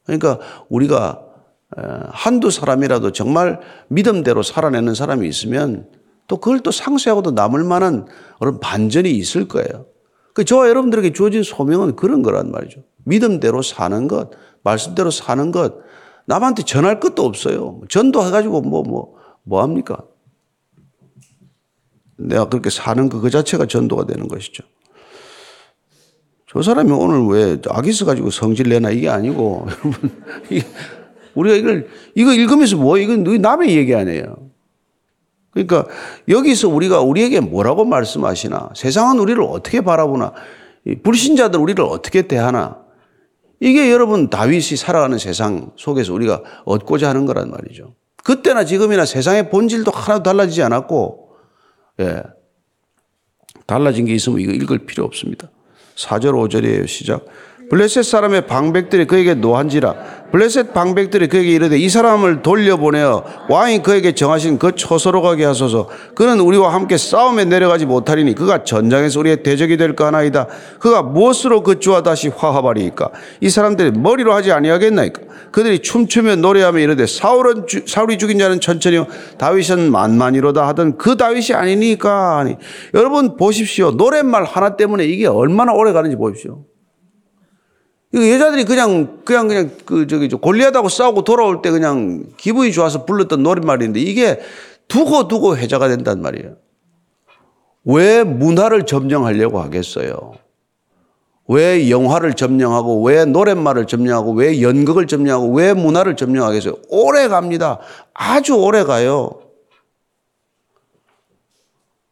그러니까 0.05 0.39
우리가 0.69 1.21
한두 2.11 2.51
사람이라도 2.51 3.13
정말 3.13 3.59
믿음대로 3.87 4.43
살아내는 4.43 4.93
사람이 4.93 5.27
있으면 5.27 5.87
또 6.27 6.37
그걸 6.37 6.61
또 6.61 6.71
상쇄하고도 6.71 7.31
남을 7.31 7.63
만한 7.63 8.07
그런 8.39 8.59
반전이 8.59 9.11
있을 9.11 9.47
거예요. 9.47 9.85
그 10.33 10.45
저와 10.45 10.67
여러분들에게 10.69 11.13
주어진 11.13 11.43
소명은 11.43 11.95
그런 11.95 12.23
거란 12.23 12.51
말이죠. 12.51 12.81
믿음대로 13.05 13.61
사는 13.61 14.07
것, 14.07 14.31
말씀대로 14.63 15.11
사는 15.11 15.51
것, 15.51 15.75
남한테 16.25 16.63
전할 16.63 16.99
것도 16.99 17.23
없어요. 17.23 17.81
전도해가지고 17.89 18.61
뭐, 18.61 18.83
뭐, 18.83 19.15
뭐 19.43 19.61
합니까? 19.61 20.03
내가 22.17 22.47
그렇게 22.47 22.69
사는 22.69 23.09
것그 23.09 23.29
자체가 23.29 23.65
전도가 23.65 24.05
되는 24.05 24.27
것이죠. 24.27 24.63
저 26.47 26.61
사람이 26.61 26.91
오늘 26.91 27.25
왜 27.27 27.57
아기스 27.67 28.05
가지고 28.05 28.29
성질 28.29 28.69
내나 28.69 28.91
이게 28.91 29.09
아니고, 29.09 29.65
여러분, 29.81 30.11
우리가 31.33 31.55
이걸, 31.55 31.87
이거 32.15 32.33
읽으면서 32.33 32.77
뭐, 32.77 32.97
이건 32.97 33.23
남의 33.23 33.75
얘기 33.75 33.93
아니에요. 33.95 34.42
그러니까 35.53 35.86
여기서 36.27 36.67
우리가 36.69 37.01
우리에게 37.01 37.39
뭐라고 37.39 37.86
말씀하시나, 37.86 38.72
세상은 38.75 39.19
우리를 39.19 39.41
어떻게 39.43 39.81
바라보나, 39.81 40.33
불신자들 41.03 41.60
우리를 41.60 41.83
어떻게 41.83 42.24
대하나, 42.24 42.83
이게 43.60 43.91
여러분 43.91 44.29
다윗이 44.29 44.75
살아가는 44.77 45.17
세상 45.17 45.72
속에서 45.77 46.13
우리가 46.13 46.41
얻고자 46.65 47.07
하는 47.10 47.25
거란 47.25 47.50
말이죠. 47.50 47.95
그때나 48.24 48.65
지금이나 48.65 49.05
세상의 49.05 49.50
본질도 49.50 49.91
하나도 49.91 50.24
달라지지 50.24 50.63
않았고, 50.63 51.29
예. 52.01 52.24
달라진 53.65 54.05
게 54.05 54.13
있으면 54.13 54.39
이거 54.39 54.51
읽을 54.51 54.79
필요 54.79 55.05
없습니다. 55.05 55.50
4절, 55.95 56.31
5절이에요. 56.33 56.88
시작. 56.88 57.25
블레셋 57.70 58.03
사람의 58.03 58.48
방백들이 58.48 59.05
그에게 59.05 59.34
노한지라 59.34 59.96
블레셋 60.34 60.74
방백들이 60.74 61.27
그에게 61.27 61.51
이르되 61.51 61.77
이 61.77 61.88
사람을 61.89 62.41
돌려보내어 62.41 63.24
왕이 63.50 63.84
그에게 63.84 64.13
정하신 64.13 64.58
그 64.58 64.74
초소로 64.74 65.22
가게 65.22 65.46
하소서. 65.46 65.88
그는 66.15 66.39
우리와 66.39 66.74
함께 66.74 66.98
싸움에 66.98 67.46
내려가지 67.46 67.86
못하리니 67.86 68.34
그가 68.34 68.63
전장에서 68.63 69.20
우리의 69.20 69.43
대적이 69.43 69.77
될까 69.77 70.08
하나이다. 70.08 70.48
그가 70.79 71.03
무엇으로 71.03 71.62
그 71.62 71.79
주와 71.79 72.01
다시 72.01 72.29
화합하리이까? 72.29 73.12
이 73.41 73.50
사람들이 73.51 73.91
머리로 73.91 74.34
하지 74.34 74.51
아니하겠나이까? 74.51 75.22
그들이 75.51 75.84
춤추며 75.84 76.38
노래하며 76.38 76.79
이르되 76.79 77.05
사울은 77.05 77.67
주, 77.67 77.84
사울이 77.86 78.17
죽인 78.17 78.39
자는 78.39 78.60
천천히요. 78.60 79.05
다윗은 79.38 79.91
만만이로다 79.91 80.67
하던 80.70 80.98
그 80.98 81.15
다윗이 81.15 81.53
아니니까 81.53 82.39
아니. 82.39 82.55
여러분 82.96 83.38
보십시오. 83.38 83.91
노랫말 83.91 84.46
하나 84.46 84.75
때문에 84.75 85.05
이게 85.05 85.27
얼마나 85.27 85.74
오래 85.74 85.93
가는지 85.93 86.17
보십시오 86.17 86.63
여자들이 88.13 88.65
그냥, 88.65 89.22
그냥, 89.25 89.48
그냥, 89.48 89.72
그, 89.86 90.05
저기, 90.08 90.27
골리하다고 90.29 90.89
싸우고 90.89 91.24
돌아올 91.24 91.62
때 91.62 91.72
그냥 91.72 92.25
기분이 92.38 92.72
좋아서 92.72 93.05
불렀던 93.05 93.41
노랫말인데 93.41 94.00
이게 94.00 94.39
두고 94.88 95.27
두고 95.27 95.58
회자가 95.58 95.88
된단 95.88 96.22
말이에요. 96.22 96.55
왜 97.86 98.24
문화를 98.24 98.86
점령하려고 98.86 99.60
하겠어요? 99.62 100.34
왜 101.48 101.89
영화를 101.89 102.36
점령하고, 102.36 103.03
왜 103.03 103.25
노랫말을 103.25 103.88
점령하고, 103.88 104.32
왜 104.34 104.62
연극을 104.62 105.08
점령하고, 105.08 105.51
왜 105.53 105.74
문화를 105.74 106.15
점령하겠어요? 106.15 106.75
오래 106.89 107.27
갑니다. 107.27 107.79
아주 108.13 108.55
오래 108.55 108.84
가요. 108.84 109.41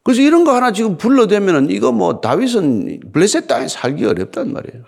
그래서 0.03 0.21
이런 0.21 0.43
거 0.43 0.53
하나 0.53 0.73
지금 0.73 0.97
불러대면은 0.97 1.69
이거 1.69 1.91
뭐 1.91 2.19
다윗은 2.19 3.11
블레셋 3.13 3.47
땅에 3.47 3.67
살기 3.67 4.03
어렵단 4.03 4.51
말이에요. 4.51 4.83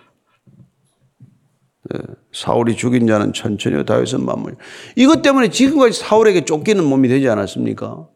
예, 1.92 1.98
사울이 2.32 2.76
죽인 2.76 3.06
자는 3.06 3.32
천천히 3.32 3.84
다윗은 3.84 4.24
마무리. 4.24 4.54
이것 4.96 5.20
때문에 5.22 5.50
지금까지 5.50 5.98
사울에게 5.98 6.44
쫓기는 6.44 6.82
몸이 6.82 7.08
되지 7.08 7.28
않았습니까? 7.28 8.08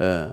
예. 0.00 0.28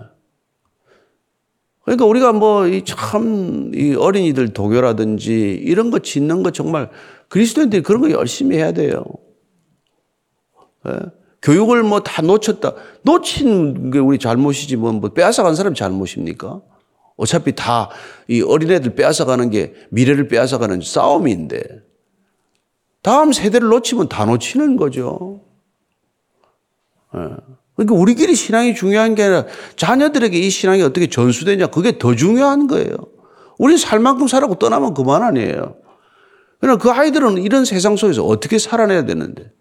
그러니까 1.84 2.06
우리가 2.06 2.34
뭐이참이 2.34 3.96
어린이들 3.96 4.54
도교라든지 4.54 5.52
이런 5.64 5.92
거 5.92 6.00
짓는 6.00 6.44
거 6.44 6.52
정말 6.52 6.90
그리스도인들이 7.30 7.84
그런 7.84 8.02
거 8.02 8.12
열심히 8.12 8.58
해야 8.58 8.72
돼요. 8.72 9.04
예? 10.88 11.00
교육을 11.42 11.84
뭐 11.84 12.00
다 12.00 12.22
놓쳤다. 12.24 12.74
놓친 13.04 13.92
게 13.92 14.00
우리 14.00 14.18
잘못이지 14.18 14.78
뭐, 14.78 14.92
뭐 14.94 15.12
빼앗아간 15.14 15.56
사람 15.56 15.74
잘못입니까? 15.76 16.62
어차피 17.18 17.56
다 17.56 17.90
이 18.28 18.42
어린애들 18.42 18.96
빼앗아가는 18.96 19.50
게 19.52 19.74
미래를 19.92 20.28
빼앗아가는 20.28 20.82
싸움인데 20.82 21.62
다음 23.06 23.32
세대를 23.34 23.68
놓치면 23.68 24.10
다 24.10 24.26
놓치는 24.26 24.78
거죠. 24.78 25.42
예. 27.16 27.20
그러니까 27.76 27.94
우리끼리 27.94 28.34
신앙이 28.34 28.74
중요한 28.74 29.14
게 29.14 29.22
아니라 29.22 29.46
자녀들에게 29.76 30.36
이 30.36 30.50
신앙이 30.50 30.82
어떻게 30.82 31.06
전수되냐 31.06 31.68
그게 31.68 32.00
더 32.00 32.16
중요한 32.16 32.66
거예요. 32.66 32.96
우리는 33.60 33.78
살 33.78 34.00
만큼 34.00 34.26
살라고 34.26 34.56
떠나면 34.56 34.96
그만 34.96 35.22
아니에요. 35.22 35.76
그러나 36.60 36.80
그 36.80 36.90
아이들은 36.90 37.38
이런 37.44 37.64
세상 37.64 37.96
속에서 37.96 38.24
어떻게 38.26 38.58
살아내야 38.58 39.06
되는데. 39.06 39.52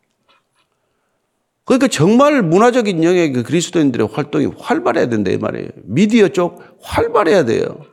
그러니까 1.66 1.88
정말 1.88 2.40
문화적인 2.40 3.04
영역의 3.04 3.32
그 3.34 3.42
그리스도인들의 3.42 4.08
활동이 4.10 4.46
활발해야 4.56 5.10
된다 5.10 5.30
이 5.30 5.36
말이에요. 5.36 5.68
미디어 5.82 6.28
쪽 6.28 6.62
활발해야 6.80 7.44
돼요. 7.44 7.84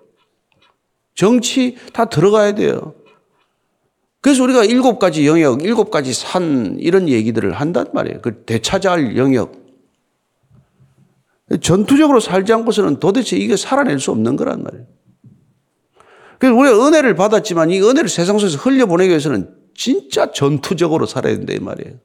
정치 1.13 1.75
다 1.91 2.05
들어가야 2.05 2.55
돼요. 2.55 2.93
그래서 4.21 4.43
우리가 4.43 4.63
일곱 4.63 4.99
가지 4.99 5.27
영역, 5.27 5.63
일곱 5.63 5.89
가지 5.89 6.13
산 6.13 6.77
이런 6.79 7.09
얘기들을 7.09 7.53
한단 7.53 7.87
말이에요. 7.91 8.21
그 8.21 8.45
되찾아할 8.45 9.17
영역. 9.17 9.59
전투적으로 11.61 12.19
살지 12.19 12.53
않고서는 12.53 12.99
도대체 12.99 13.35
이게 13.35 13.57
살아낼 13.57 13.99
수 13.99 14.11
없는 14.11 14.35
거란 14.35 14.63
말이에요. 14.63 14.85
그래서 16.37 16.55
우리가 16.55 16.87
은혜를 16.87 17.15
받았지만 17.15 17.71
이 17.71 17.81
은혜를 17.81 18.09
세상 18.09 18.37
속에서 18.37 18.57
흘려보내기 18.57 19.09
위해서는 19.09 19.53
진짜 19.75 20.31
전투적으로 20.31 21.05
살아야 21.05 21.35
된다 21.35 21.53
이 21.53 21.59
말이에요. 21.59 21.95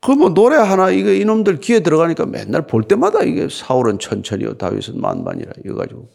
그뭐 0.00 0.30
노래 0.30 0.56
하나 0.56 0.90
이거 0.90 1.10
이놈들 1.10 1.60
귀에 1.60 1.80
들어가니까 1.80 2.24
맨날 2.26 2.66
볼 2.66 2.84
때마다 2.84 3.22
이게 3.22 3.48
사울은 3.50 3.98
천천히요 3.98 4.54
다윗은 4.54 5.00
만만이라 5.00 5.52
이거 5.64 5.74
가지고 5.74 6.08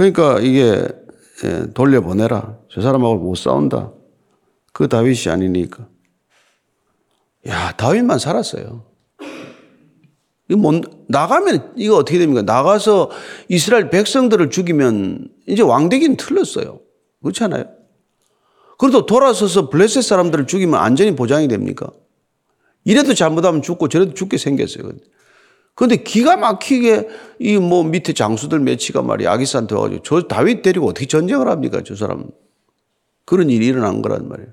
그러니까 0.00 0.40
이게 0.40 0.88
예, 1.44 1.66
돌려보내라 1.74 2.56
저 2.70 2.80
사람하고 2.80 3.18
못 3.18 3.34
싸운다 3.34 3.92
그 4.72 4.88
다윗이 4.88 5.28
아니니까 5.28 5.88
야 7.46 7.74
다윗만 7.76 8.18
살았어요. 8.18 8.86
이거 10.48 10.58
못 10.58 11.04
나가면 11.06 11.74
이거 11.76 11.96
어떻게 11.96 12.18
됩니까? 12.18 12.40
나가서 12.40 13.10
이스라엘 13.48 13.90
백성들을 13.90 14.48
죽이면 14.48 15.28
이제 15.46 15.60
왕되기는 15.62 16.16
틀렸어요. 16.16 16.80
그렇지 17.20 17.44
않아요? 17.44 17.64
그래도 18.78 19.04
돌아서서 19.04 19.68
블레셋 19.68 20.02
사람들을 20.02 20.46
죽이면 20.46 20.80
안전이 20.80 21.14
보장이 21.14 21.46
됩니까? 21.46 21.90
이래도 22.84 23.12
잘못하면 23.12 23.60
죽고 23.60 23.88
저래도 23.88 24.14
죽게 24.14 24.38
생겼어요. 24.38 24.92
그런데 25.80 25.96
기가 25.96 26.36
막히게 26.36 27.08
이 27.38 27.56
뭐 27.56 27.82
밑에 27.84 28.12
장수들 28.12 28.58
매치가 28.60 29.00
말이야 29.00 29.32
아기스한테 29.32 29.74
와가지고 29.74 30.02
저 30.02 30.28
다윗 30.28 30.60
데리고 30.60 30.86
어떻게 30.86 31.06
전쟁을 31.06 31.48
합니까? 31.48 31.80
저 31.82 31.96
사람. 31.96 32.26
그런 33.24 33.48
일이 33.48 33.64
일어난 33.64 34.02
거란 34.02 34.28
말이에요. 34.28 34.50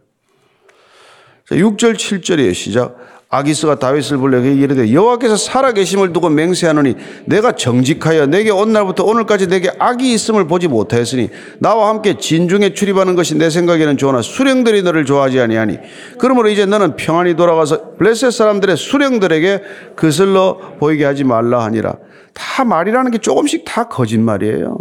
6절 1.50 1.96
7절이에요. 1.96 2.53
시작. 2.53 2.98
아기스가 3.29 3.75
다윗을 3.75 4.17
불러 4.17 4.39
이르되 4.39 4.93
여호와께서 4.93 5.36
살아 5.36 5.74
계심을 5.74 6.13
두고 6.13 6.29
맹세하노니 6.29 6.96
내가 7.25 7.51
정직하여 7.51 8.25
내게 8.28 8.51
온 8.51 8.71
날부터 8.71 9.04
오늘까지 9.04 9.47
내게 9.47 9.69
악이 9.78 10.13
있음을 10.13 10.47
보지 10.47 10.69
못하였으니 10.69 11.30
나와 11.60 11.89
함께 11.89 12.17
진중에 12.17 12.73
출입하는 12.73 13.15
것이 13.15 13.38
내 13.38 13.49
생각에는 13.49 13.97
좋으나 13.97 14.21
수령들이 14.21 14.82
너를 14.82 15.04
좋아하지 15.04 15.41
아니하니 15.41 15.78
그러므로 16.19 16.47
이제 16.47 16.65
너는 16.65 16.95
평안히 16.95 17.36
돌아가서 17.36 17.95
블레셋 17.97 18.32
사람들의 18.32 18.78
수령들에게 18.78 19.62
그슬러 19.97 20.58
보이게 20.80 21.04
하지 21.04 21.25
말라 21.25 21.65
하니라. 21.65 21.95
다 22.34 22.63
말이라는 22.63 23.12
게 23.12 23.17
조금씩 23.17 23.65
다 23.65 23.89
거짓말이에요. 23.89 24.78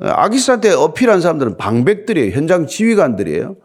아기스한테 0.00 0.72
어필한 0.72 1.20
사람들은 1.20 1.58
방백들이에요. 1.58 2.30
현장 2.34 2.66
지휘관들이에요 2.66 3.56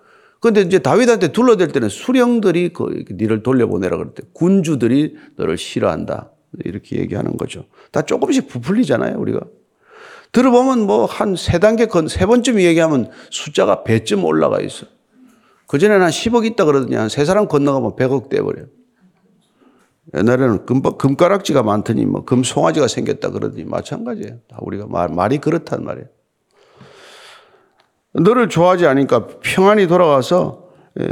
그런데 0.45 0.61
이제 0.61 0.77
다윗한테 0.77 1.31
둘러댈 1.31 1.69
때는 1.71 1.89
수령들이 1.89 2.69
그 2.71 3.03
니를 3.09 3.41
돌려보내라 3.41 3.97
그럴 3.97 4.13
때 4.13 4.21
군주들이 4.33 5.15
너를 5.37 5.57
싫어한다. 5.57 6.29
이렇게 6.63 6.99
얘기하는 6.99 7.35
거죠. 7.35 7.65
다 7.91 8.03
조금씩 8.03 8.47
부풀리잖아요, 8.47 9.17
우리가. 9.19 9.39
들어보면 10.33 10.85
뭐 10.85 11.07
한 11.07 11.35
세 11.35 11.57
단계 11.57 11.87
건, 11.87 12.07
세 12.07 12.27
번쯤 12.27 12.61
얘기하면 12.61 13.09
숫자가 13.31 13.83
배쯤 13.83 14.23
올라가 14.23 14.61
있어. 14.61 14.85
그전에는 15.65 16.03
한 16.03 16.11
10억 16.11 16.45
있다 16.45 16.65
그러더니 16.65 16.93
한 16.95 17.09
세 17.09 17.25
사람 17.25 17.47
건너가면 17.47 17.95
100억 17.95 18.29
돼버려요. 18.29 18.67
옛날에는 20.15 20.67
금, 20.67 20.83
금가락지가 20.83 21.63
많더니 21.63 22.05
뭐 22.05 22.23
금송아지가 22.23 22.87
생겼다 22.87 23.31
그러더니 23.31 23.63
마찬가지예요. 23.63 24.41
다 24.47 24.59
우리가 24.61 24.85
말, 24.85 25.09
말이 25.09 25.39
그렇단 25.39 25.83
말이에요. 25.83 26.07
너를 28.21 28.49
좋아하지 28.49 28.85
않으니까 28.87 29.27
평안히 29.41 29.87
돌아가서 29.87 30.69
예, 30.99 31.11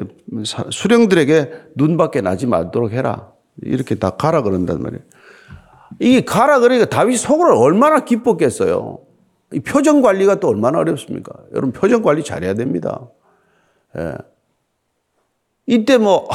수령들에게 0.69 1.51
눈밖에 1.75 2.21
나지 2.21 2.47
말도록 2.47 2.91
해라. 2.91 3.31
이렇게 3.61 3.95
다 3.95 4.11
가라 4.11 4.41
그런단 4.41 4.81
말이에요. 4.81 5.03
이게 5.99 6.25
가라 6.25 6.59
그러니까 6.59 6.85
다윗이 6.85 7.17
속으로 7.17 7.59
얼마나 7.59 8.05
기뻤겠어요. 8.05 8.99
이 9.53 9.59
표정 9.59 10.01
관리가 10.01 10.39
또 10.39 10.47
얼마나 10.47 10.79
어렵습니까? 10.79 11.33
여러분 11.51 11.71
표정 11.71 12.01
관리 12.01 12.23
잘해야 12.23 12.55
됩니다. 12.55 13.07
예. 13.97 14.13
이때 15.65 15.97
뭐, 15.97 16.27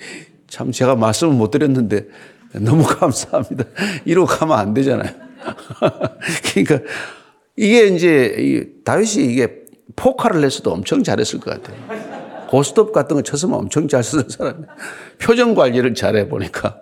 참 0.48 0.72
제가 0.72 0.96
말씀을 0.96 1.34
못 1.34 1.50
드렸는데 1.50 2.08
너무 2.54 2.82
감사합니다. 2.88 3.64
이러고 4.04 4.26
가면 4.26 4.58
안 4.58 4.74
되잖아요. 4.74 5.12
그러니까 6.52 6.90
이게 7.56 7.86
이제 7.86 8.72
다윗이 8.84 9.32
이게 9.32 9.63
포카를 9.96 10.40
냈어도 10.40 10.72
엄청 10.72 11.02
잘했을 11.02 11.40
것 11.40 11.50
같아요. 11.62 11.76
고스톱 12.48 12.92
같은 12.92 13.16
거 13.16 13.22
쳤으면 13.22 13.58
엄청 13.58 13.88
잘 13.88 14.02
쓰는 14.02 14.28
사람이 14.28 14.64
표정 15.20 15.54
관리를 15.54 15.94
잘해 15.94 16.28
보니까. 16.28 16.76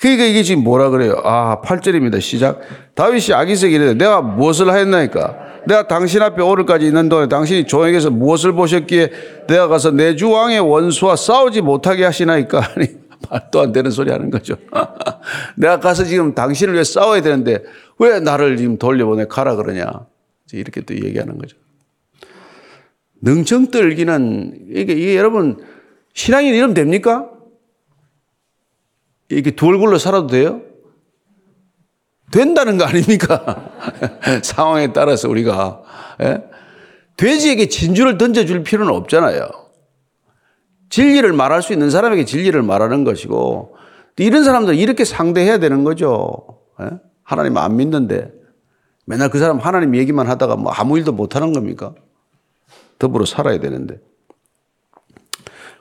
그러니까 0.00 0.24
이게 0.24 0.42
지금 0.42 0.64
뭐라 0.64 0.88
그래요? 0.90 1.20
아, 1.24 1.60
8절입니다. 1.62 2.20
시작. 2.20 2.60
다윗이 2.94 3.34
아기색이 3.34 3.76
래 3.78 3.94
내가 3.94 4.22
무엇을 4.22 4.70
하였나이까? 4.70 5.50
내가 5.66 5.86
당신 5.88 6.22
앞에 6.22 6.40
오늘까지 6.42 6.86
있는 6.86 7.08
동안에 7.10 7.28
당신이 7.28 7.66
조에게서 7.66 8.10
무엇을 8.10 8.52
보셨기에 8.52 9.10
내가 9.46 9.68
가서 9.68 9.90
내 9.90 10.16
주 10.16 10.30
왕의 10.30 10.60
원수와 10.60 11.16
싸우지 11.16 11.60
못하게 11.60 12.04
하시나이까? 12.04 12.58
아니, 12.76 12.88
말도 13.28 13.60
안 13.60 13.72
되는 13.72 13.90
소리 13.90 14.10
하는 14.10 14.30
거죠. 14.30 14.56
내가 15.56 15.78
가서 15.80 16.04
지금 16.04 16.34
당신을 16.34 16.72
위해 16.74 16.84
싸워야 16.84 17.20
되는데 17.20 17.62
왜 17.98 18.20
나를 18.20 18.56
지금 18.56 18.78
돌려보내 18.78 19.26
가라 19.26 19.56
그러냐? 19.56 19.84
이렇게 20.52 20.80
또 20.80 20.94
얘기하는 20.94 21.36
거죠. 21.36 21.56
능청 23.20 23.70
떨기는 23.70 24.68
이게, 24.70 24.92
이게 24.92 25.16
여러분 25.16 25.62
신앙인 26.14 26.54
이러면 26.54 26.74
됩니까? 26.74 27.30
이렇게 29.28 29.52
두 29.52 29.66
얼굴로 29.66 29.98
살아도 29.98 30.26
돼요? 30.26 30.62
된다는 32.32 32.78
거 32.78 32.84
아닙니까? 32.84 33.72
상황에 34.42 34.92
따라서 34.92 35.28
우리가 35.28 35.82
예? 36.22 36.44
돼지에게 37.16 37.68
진주를 37.68 38.18
던져줄 38.18 38.62
필요는 38.62 38.92
없잖아요. 38.94 39.48
진리를 40.88 41.32
말할 41.32 41.62
수 41.62 41.72
있는 41.72 41.90
사람에게 41.90 42.24
진리를 42.24 42.60
말하는 42.62 43.04
것이고 43.04 43.76
이런 44.18 44.44
사람들 44.44 44.74
이렇게 44.74 45.04
상대해야 45.04 45.58
되는 45.58 45.84
거죠. 45.84 46.60
예? 46.80 46.90
하나님 47.22 47.56
안 47.56 47.76
믿는데 47.76 48.32
맨날 49.06 49.28
그 49.28 49.38
사람 49.38 49.58
하나님 49.58 49.94
얘기만 49.96 50.28
하다가 50.28 50.56
뭐 50.56 50.72
아무 50.72 50.98
일도 50.98 51.12
못 51.12 51.36
하는 51.36 51.52
겁니까? 51.52 51.94
더불어 53.00 53.24
살아야 53.24 53.58
되는데. 53.58 53.96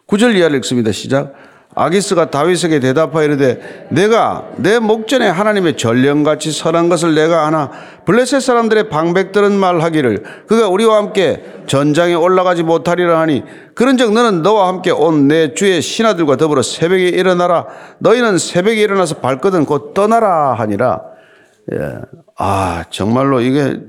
구절 0.08 0.36
이하를 0.36 0.58
읽습니다. 0.58 0.92
시작. 0.92 1.36
아기스가 1.76 2.32
다윗에게 2.32 2.80
대답하여 2.80 3.26
이르되 3.26 3.88
내가 3.92 4.50
내 4.58 4.80
목전에 4.80 5.28
하나님의 5.30 5.78
전령같이 5.78 6.52
선한 6.52 6.90
것을 6.90 7.14
내가 7.14 7.46
하나 7.46 7.70
블레셋 8.06 8.42
사람들의 8.42 8.90
방백들은 8.90 9.52
말하기를 9.54 10.24
그가 10.48 10.68
우리와 10.68 10.98
함께 10.98 11.44
전장에 11.68 12.16
올라가지 12.16 12.64
못하리라 12.64 13.20
하니 13.20 13.44
그런즉 13.76 14.14
너는 14.14 14.42
너와 14.42 14.68
함께 14.68 14.90
온 14.90 15.28
내 15.28 15.54
주의 15.54 15.80
신하들과 15.80 16.38
더불어 16.38 16.64
새벽에 16.64 17.08
일어나라 17.08 17.68
너희는 18.00 18.40
새벽에 18.40 18.82
일어나서 18.82 19.18
발거든 19.18 19.66
곧 19.66 19.94
떠나라 19.94 20.56
하니라 20.56 21.04
예. 21.72 22.00
아 22.36 22.84
정말로 22.90 23.42
이게 23.42 23.80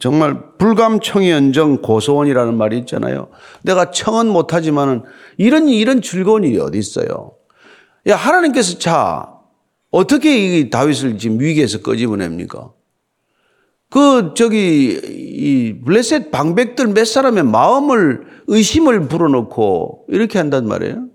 정말 0.00 0.56
불감청이연정 0.58 1.82
고소원이라는 1.82 2.56
말이 2.56 2.78
있잖아요. 2.78 3.28
내가 3.62 3.90
청은 3.90 4.28
못하지만은 4.28 5.02
이런 5.36 5.68
이런 5.68 6.02
즐거운 6.02 6.44
일이 6.44 6.58
어디 6.58 6.78
있어요? 6.78 7.32
야, 8.08 8.16
하나님께서 8.16 8.78
자, 8.78 9.28
어떻게 9.90 10.58
이 10.58 10.70
다윗을 10.70 11.18
지금 11.18 11.40
위기에서 11.40 11.80
끄집어냅니까? 11.82 12.72
그, 13.88 14.34
저기, 14.34 15.00
이 15.04 15.80
블레셋 15.84 16.30
방백들 16.30 16.88
몇 16.88 17.06
사람의 17.06 17.44
마음을, 17.44 18.26
의심을 18.48 19.08
불어넣고 19.08 20.06
이렇게 20.08 20.38
한단 20.38 20.66
말이에요. 20.66 21.06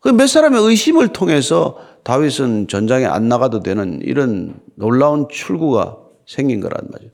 그 0.00 0.10
몇 0.10 0.26
사람의 0.26 0.62
의심을 0.62 1.08
통해서 1.08 1.78
다윗은 2.04 2.68
전장에 2.68 3.06
안 3.06 3.28
나가도 3.28 3.60
되는 3.60 4.00
이런 4.02 4.60
놀라운 4.74 5.28
출구가 5.30 5.96
생긴 6.26 6.60
거란 6.60 6.88
말이에요. 6.92 7.10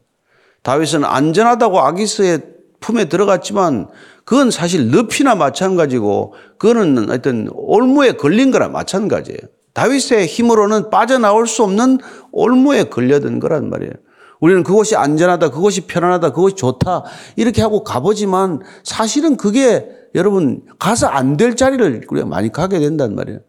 다윗은 0.62 1.04
안전하다고 1.04 1.80
아기스의 1.80 2.42
품에 2.80 3.06
들어갔지만 3.06 3.88
그건 4.24 4.50
사실 4.50 4.90
늪이나 4.90 5.34
마찬가지고 5.34 6.34
그거는 6.58 7.08
하여튼 7.08 7.48
올무에 7.52 8.12
걸린 8.12 8.50
거나 8.50 8.68
마찬가지예요. 8.68 9.38
다윗의 9.74 10.26
힘으로는 10.26 10.90
빠져나올 10.90 11.46
수 11.46 11.62
없는 11.62 11.98
올무에 12.32 12.84
걸려든 12.84 13.38
거란 13.40 13.70
말이에요. 13.70 13.92
우리는 14.40 14.62
그것이 14.62 14.96
안전하다, 14.96 15.50
그것이 15.50 15.82
편안하다, 15.82 16.32
그것이 16.32 16.56
좋다 16.56 17.04
이렇게 17.36 17.60
하고 17.60 17.84
가보지만 17.84 18.60
사실은 18.84 19.36
그게 19.36 19.88
여러분 20.14 20.62
가서 20.78 21.06
안 21.06 21.36
될 21.36 21.56
자리를 21.56 22.06
우리가 22.08 22.26
많이 22.26 22.50
가게 22.50 22.78
된단 22.78 23.14
말이에요. 23.14 23.40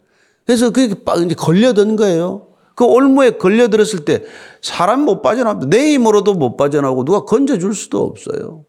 그래서 0.45 0.69
그게 0.71 0.93
걸려든 1.35 1.95
거예요. 1.95 2.47
그 2.81 2.85
올무에 2.85 3.37
걸려들었을 3.37 4.05
때 4.05 4.23
사람 4.59 5.01
못 5.01 5.21
빠져나옵니다. 5.21 5.69
내 5.69 5.93
힘으로도 5.93 6.33
못 6.33 6.57
빠져나오고 6.57 7.05
누가 7.05 7.25
건져줄 7.25 7.75
수도 7.75 8.01
없어요. 8.01 8.65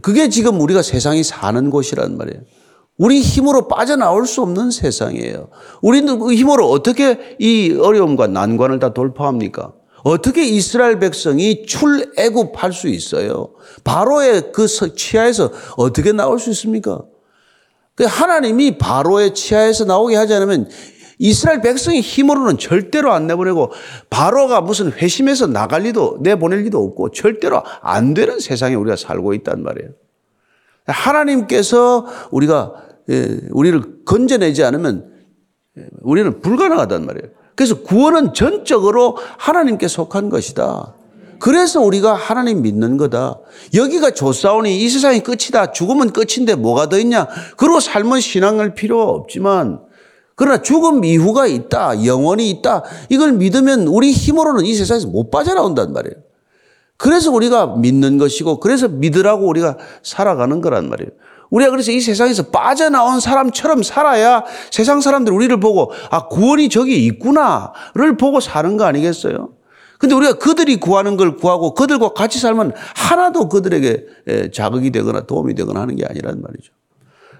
그게 0.00 0.28
지금 0.28 0.60
우리가 0.60 0.82
세상이 0.82 1.22
사는 1.22 1.70
곳이란 1.70 2.16
말이에요. 2.16 2.40
우리 2.98 3.20
힘으로 3.20 3.68
빠져나올 3.68 4.26
수 4.26 4.42
없는 4.42 4.72
세상이에요. 4.72 5.50
우리는 5.80 6.18
그 6.18 6.34
힘으로 6.34 6.68
어떻게 6.70 7.36
이 7.38 7.72
어려움과 7.80 8.26
난관을 8.26 8.80
다 8.80 8.92
돌파합니까? 8.92 9.74
어떻게 10.02 10.44
이스라엘 10.44 10.98
백성이 10.98 11.64
출애굽할 11.64 12.72
수 12.72 12.88
있어요? 12.88 13.50
바로의 13.84 14.50
그 14.52 14.66
치하에서 14.66 15.52
어떻게 15.76 16.10
나올 16.10 16.40
수 16.40 16.50
있습니까? 16.50 17.02
그 17.94 18.04
하나님이 18.04 18.78
바로의 18.78 19.34
치하에서 19.34 19.84
나오게 19.84 20.16
하지 20.16 20.34
않으면 20.34 20.68
이스라엘 21.22 21.60
백성의 21.60 22.00
힘으로는 22.00 22.58
절대로 22.58 23.12
안 23.12 23.28
내보내고 23.28 23.70
바로가 24.10 24.60
무슨 24.60 24.90
회심해서 24.90 25.46
나갈 25.46 25.82
리도 25.82 26.18
내보낼 26.20 26.64
리도 26.64 26.82
없고 26.82 27.12
절대로 27.12 27.62
안 27.80 28.12
되는 28.12 28.40
세상에 28.40 28.74
우리가 28.74 28.96
살고 28.96 29.32
있단 29.34 29.62
말이에요. 29.62 29.90
하나님께서 30.84 32.06
우리가 32.32 32.72
예, 33.10 33.38
우리를 33.52 34.04
건져내지 34.04 34.64
않으면 34.64 35.12
예, 35.78 35.86
우리는 36.00 36.40
불가능하단 36.40 37.06
말이에요. 37.06 37.28
그래서 37.54 37.82
구원은 37.82 38.34
전적으로 38.34 39.16
하나님께 39.38 39.86
속한 39.86 40.28
것이다. 40.28 40.96
그래서 41.38 41.80
우리가 41.80 42.14
하나님 42.14 42.62
믿는 42.62 42.96
거다. 42.96 43.38
여기가 43.74 44.10
조사오니 44.10 44.76
이 44.76 44.88
세상이 44.88 45.20
끝이다. 45.20 45.70
죽으면 45.70 46.12
끝인데 46.12 46.56
뭐가 46.56 46.88
더 46.88 46.98
있냐. 46.98 47.28
그리고 47.56 47.78
삶은 47.78 48.18
신앙할 48.18 48.74
필요가 48.74 49.04
없지만 49.04 49.91
그러나 50.42 50.60
죽음 50.60 51.04
이후가 51.04 51.46
있다. 51.46 52.04
영원이 52.04 52.50
있다. 52.50 52.82
이걸 53.10 53.30
믿으면 53.34 53.86
우리 53.86 54.10
힘으로는 54.10 54.64
이 54.64 54.74
세상에서 54.74 55.06
못 55.06 55.30
빠져나온단 55.30 55.92
말이에요. 55.92 56.16
그래서 56.96 57.30
우리가 57.30 57.76
믿는 57.76 58.18
것이고 58.18 58.58
그래서 58.58 58.88
믿으라고 58.88 59.46
우리가 59.46 59.76
살아가는 60.02 60.60
거란 60.60 60.88
말이에요. 60.88 61.12
우리가 61.50 61.70
그래서 61.70 61.92
이 61.92 62.00
세상에서 62.00 62.48
빠져나온 62.50 63.20
사람처럼 63.20 63.84
살아야 63.84 64.42
세상 64.72 65.00
사람들 65.00 65.32
우리를 65.32 65.60
보고 65.60 65.92
아 66.10 66.26
구원이 66.26 66.70
저기 66.70 67.06
있구나를 67.06 68.16
보고 68.18 68.40
사는 68.40 68.76
거 68.76 68.82
아니겠어요? 68.82 69.50
근데 70.00 70.16
우리가 70.16 70.38
그들이 70.38 70.80
구하는 70.80 71.16
걸 71.16 71.36
구하고 71.36 71.74
그들과 71.74 72.14
같이 72.14 72.40
살면 72.40 72.72
하나도 72.96 73.48
그들에게 73.48 74.50
자극이 74.52 74.90
되거나 74.90 75.20
도움이 75.20 75.54
되거나 75.54 75.82
하는 75.82 75.94
게 75.94 76.04
아니란 76.04 76.42
말이죠. 76.42 76.72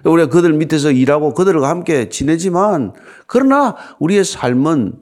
우리가 0.03 0.29
그들 0.29 0.53
밑에서 0.53 0.91
일하고 0.91 1.33
그들과 1.33 1.69
함께 1.69 2.09
지내지만 2.09 2.93
그러나 3.25 3.75
우리의 3.99 4.25
삶은 4.25 4.93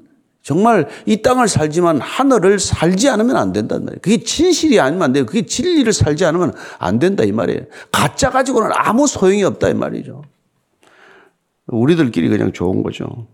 정말 0.44 0.88
이 1.06 1.22
땅을 1.22 1.48
살지만 1.48 2.02
하늘을 2.02 2.60
살지 2.60 3.10
않으면 3.10 3.36
안 3.36 3.54
된단 3.54 3.86
말이에요. 3.86 4.00
그게 4.02 4.24
진실이 4.24 4.80
아니면 4.80 5.04
안 5.04 5.14
돼요. 5.14 5.26
그게 5.26 5.46
진리를 5.46 5.92
살지 5.94 6.26
않으면 6.26 6.54
안 6.80 6.98
된다 6.98 7.24
이 7.24 7.32
말이에요. 7.32 7.62
가짜 7.92 8.32
가지고는 8.32 8.72
아무 8.74 9.06
소용이 9.06 9.44
없다 9.44 9.70
이 9.70 9.74
말이죠. 9.76 10.24
우리들끼리 11.68 12.30
그냥 12.30 12.52
좋은 12.52 12.82
거죠. 12.82 13.28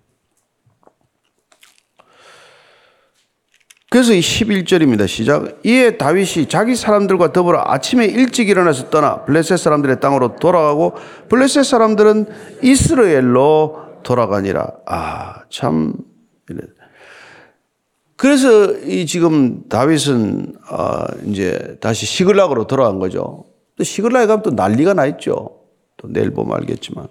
그래서 3.89 4.13
이 4.13 4.19
11절입니다. 4.19 5.07
시작. 5.07 5.59
이에 5.65 5.97
다윗이 5.97 6.49
자기 6.49 6.75
사람들과 6.75 7.31
더불어 7.31 7.63
아침에 7.65 8.05
일찍 8.05 8.49
일어나서 8.49 8.89
떠나 8.89 9.23
블레셋 9.23 9.57
사람들의 9.57 10.01
땅으로 10.01 10.35
돌아가고 10.35 10.95
블레셋 11.29 11.63
사람들은 11.63 12.25
이스라엘로 12.63 14.01
돌아가니라. 14.03 14.71
아, 14.85 15.43
참. 15.49 15.93
그래서 18.17 18.73
이 18.79 19.05
지금 19.05 19.69
다윗은 19.69 20.55
어 20.71 21.05
이제 21.25 21.77
다시 21.79 22.05
시글락으로 22.05 22.67
돌아간 22.67 22.99
거죠. 22.99 23.45
또 23.77 23.83
시글락에 23.83 24.25
가면 24.25 24.41
또 24.41 24.49
난리가 24.49 24.95
나 24.95 25.05
있죠. 25.05 25.61
또 25.97 26.07
내일 26.09 26.31
보면 26.31 26.57
알겠지만 26.57 27.07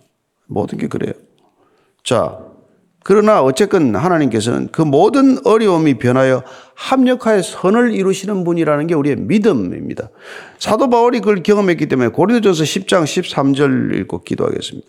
모든 0.46 0.78
게 0.78 0.88
그래요. 0.88 1.12
자, 2.02 2.38
그러나 3.08 3.40
어쨌건 3.40 3.94
하나님께서는 3.94 4.70
그 4.72 4.82
모든 4.82 5.38
어려움이 5.44 5.94
변하여 5.94 6.42
합력하여 6.74 7.40
선을 7.40 7.94
이루시는 7.94 8.42
분이라는 8.42 8.88
게 8.88 8.94
우리의 8.94 9.14
믿음입니다. 9.14 10.10
사도 10.58 10.90
바울이 10.90 11.20
그걸 11.20 11.44
경험했기 11.44 11.86
때문에 11.86 12.08
고린도전서 12.08 12.64
10장 12.64 13.04
13절 13.04 13.94
읽고 14.00 14.24
기도하겠습니다. 14.24 14.88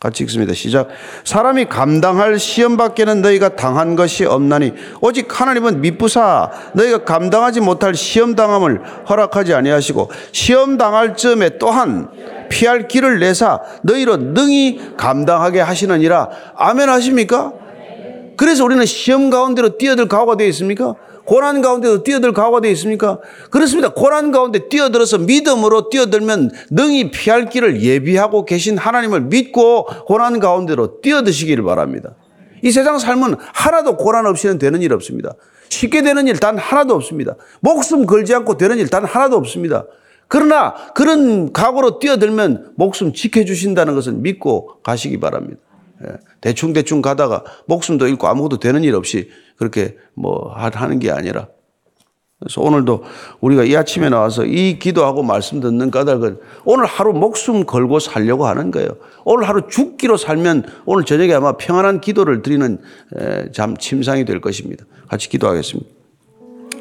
같이 0.00 0.22
읽습니다. 0.22 0.54
시작. 0.54 0.88
사람이 1.24 1.64
감당할 1.64 2.38
시험 2.38 2.76
밖에는 2.76 3.20
너희가 3.20 3.56
당한 3.56 3.96
것이 3.96 4.24
없나니 4.24 4.72
오직 5.00 5.40
하나님은 5.40 5.80
미쁘사 5.80 6.52
너희가 6.74 7.02
감당하지 7.04 7.60
못할 7.60 7.96
시험 7.96 8.36
당함을 8.36 8.80
허락하지 9.08 9.54
아니하시고 9.54 10.08
시험 10.30 10.78
당할 10.78 11.16
즈음에 11.16 11.58
또한 11.58 12.10
피할 12.48 12.86
길을 12.86 13.18
내사 13.18 13.60
너희로 13.82 14.18
능히 14.18 14.80
감당하게 14.96 15.60
하시느니라. 15.62 16.28
아멘 16.54 16.88
하십니까? 16.88 17.52
그래서 18.36 18.64
우리는 18.64 18.86
시험 18.86 19.30
가운데로 19.30 19.78
뛰어들 19.78 20.06
각오가 20.06 20.36
되어 20.36 20.46
있습니까? 20.46 20.94
고난 21.28 21.60
가운데도 21.60 22.04
뛰어들 22.04 22.32
각오가 22.32 22.62
되어 22.62 22.70
있습니까? 22.70 23.20
그렇습니다. 23.50 23.90
고난 23.92 24.32
가운데 24.32 24.66
뛰어들어서 24.70 25.18
믿음으로 25.18 25.90
뛰어들면 25.90 26.50
능히 26.70 27.10
피할 27.10 27.50
길을 27.50 27.82
예비하고 27.82 28.46
계신 28.46 28.78
하나님을 28.78 29.20
믿고 29.20 29.84
고난 30.06 30.40
가운데로 30.40 31.02
뛰어드시기를 31.02 31.62
바랍니다. 31.64 32.14
이 32.62 32.70
세상 32.70 32.98
삶은 32.98 33.34
하나도 33.38 33.98
고난 33.98 34.24
없이는 34.24 34.58
되는 34.58 34.80
일 34.80 34.94
없습니다. 34.94 35.34
쉽게 35.68 36.00
되는 36.00 36.26
일 36.28 36.40
단 36.40 36.56
하나도 36.56 36.94
없습니다. 36.94 37.34
목숨 37.60 38.06
걸지 38.06 38.34
않고 38.34 38.56
되는 38.56 38.78
일 38.78 38.88
단 38.88 39.04
하나도 39.04 39.36
없습니다. 39.36 39.84
그러나 40.28 40.74
그런 40.94 41.52
각오로 41.52 41.98
뛰어들면 41.98 42.72
목숨 42.76 43.12
지켜주신다는 43.12 43.94
것을 43.94 44.14
믿고 44.14 44.80
가시기 44.82 45.20
바랍니다. 45.20 45.60
대충대충 46.40 47.02
가다가 47.02 47.44
목숨도 47.66 48.06
잃고 48.06 48.26
아무것도 48.26 48.58
되는 48.58 48.84
일 48.84 48.94
없이 48.94 49.30
그렇게 49.56 49.96
뭐 50.14 50.52
하는 50.54 50.98
게 50.98 51.10
아니라 51.10 51.48
그래서 52.40 52.60
오늘도 52.60 53.02
우리가 53.40 53.64
이 53.64 53.74
아침에 53.74 54.08
나와서 54.08 54.44
이 54.44 54.78
기도하고 54.78 55.24
말씀 55.24 55.60
듣는 55.60 55.90
까닭은 55.90 56.38
오늘 56.64 56.86
하루 56.86 57.12
목숨 57.12 57.66
걸고 57.66 57.98
살려고 57.98 58.46
하는 58.46 58.70
거예요. 58.70 58.90
오늘 59.24 59.48
하루 59.48 59.66
죽기로 59.68 60.16
살면 60.16 60.64
오늘 60.86 61.04
저녁에 61.04 61.34
아마 61.34 61.56
평안한 61.56 62.00
기도를 62.00 62.42
드리는 62.42 62.78
잠 63.52 63.76
침상이 63.76 64.24
될 64.24 64.40
것입니다. 64.40 64.84
같이 65.08 65.28
기도하겠습니다. 65.28 65.97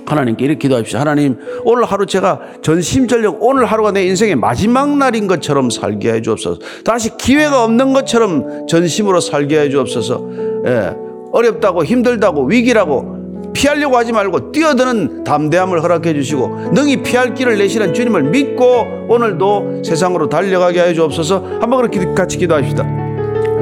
하나님께 0.08 0.46
이렇게 0.46 0.60
기도합시다. 0.60 1.02
하나님, 1.02 1.38
오늘 1.66 1.84
하루 1.84 2.06
제가 2.06 2.40
전심전력 2.62 3.44
오늘 3.44 3.66
하루가 3.66 3.92
내 3.92 4.06
인생의 4.06 4.36
마지막 4.36 4.98
날인 4.98 5.28
것처럼 5.28 5.70
살게 5.70 6.14
해 6.14 6.22
주옵소서. 6.22 6.60
다시 6.86 7.16
기회가 7.18 7.64
없는 7.66 7.92
것처럼 7.94 8.68
전심으로 8.68 9.20
살게 9.20 9.60
해 9.60 9.70
주옵소서. 9.70 10.30
예, 10.66 10.96
어렵다고 11.34 11.84
힘들다고 11.84 12.46
위기라고 12.46 13.18
피하려고 13.54 13.98
하지 13.98 14.14
말고 14.14 14.52
뛰어드는 14.52 15.26
담대함을 15.26 15.84
허락해 15.84 16.14
주시고 16.14 16.72
능히 16.74 17.02
피할 17.02 17.34
길을 17.34 17.58
내시는 17.58 17.94
주님을 17.94 18.24
믿고 18.24 18.86
오늘도 19.10 19.82
세상으로 19.84 20.30
달려가게 20.30 20.82
해 20.82 20.94
주옵소서. 20.94 21.58
한번 21.60 21.82
그렇게 21.82 22.14
같이 22.14 22.38
기도합시다. 22.38 22.84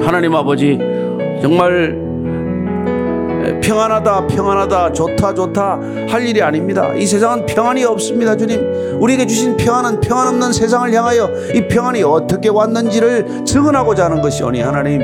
하나님 0.02 0.36
아버지 0.36 0.78
정말 1.42 2.05
평안하다, 3.62 4.28
평안하다, 4.28 4.94
좋다, 4.94 5.34
좋다 5.34 5.80
할 6.10 6.28
일이 6.28 6.42
아닙니다. 6.42 6.94
이 6.94 7.06
세상은 7.06 7.46
평안이 7.46 7.84
없습니다, 7.86 8.36
주님. 8.36 8.98
우리에게 9.00 9.26
주신 9.26 9.58
평안은 9.58 10.02
평안 10.02 10.28
없는 10.28 10.54
세상을 10.54 10.92
향하여 10.94 11.30
이 11.54 11.68
평안이 11.68 12.04
어떻게 12.04 12.50
왔는지를 12.50 13.46
증언하고자 13.46 14.06
하는 14.06 14.22
것이오니 14.22 14.62
하나님 14.62 15.02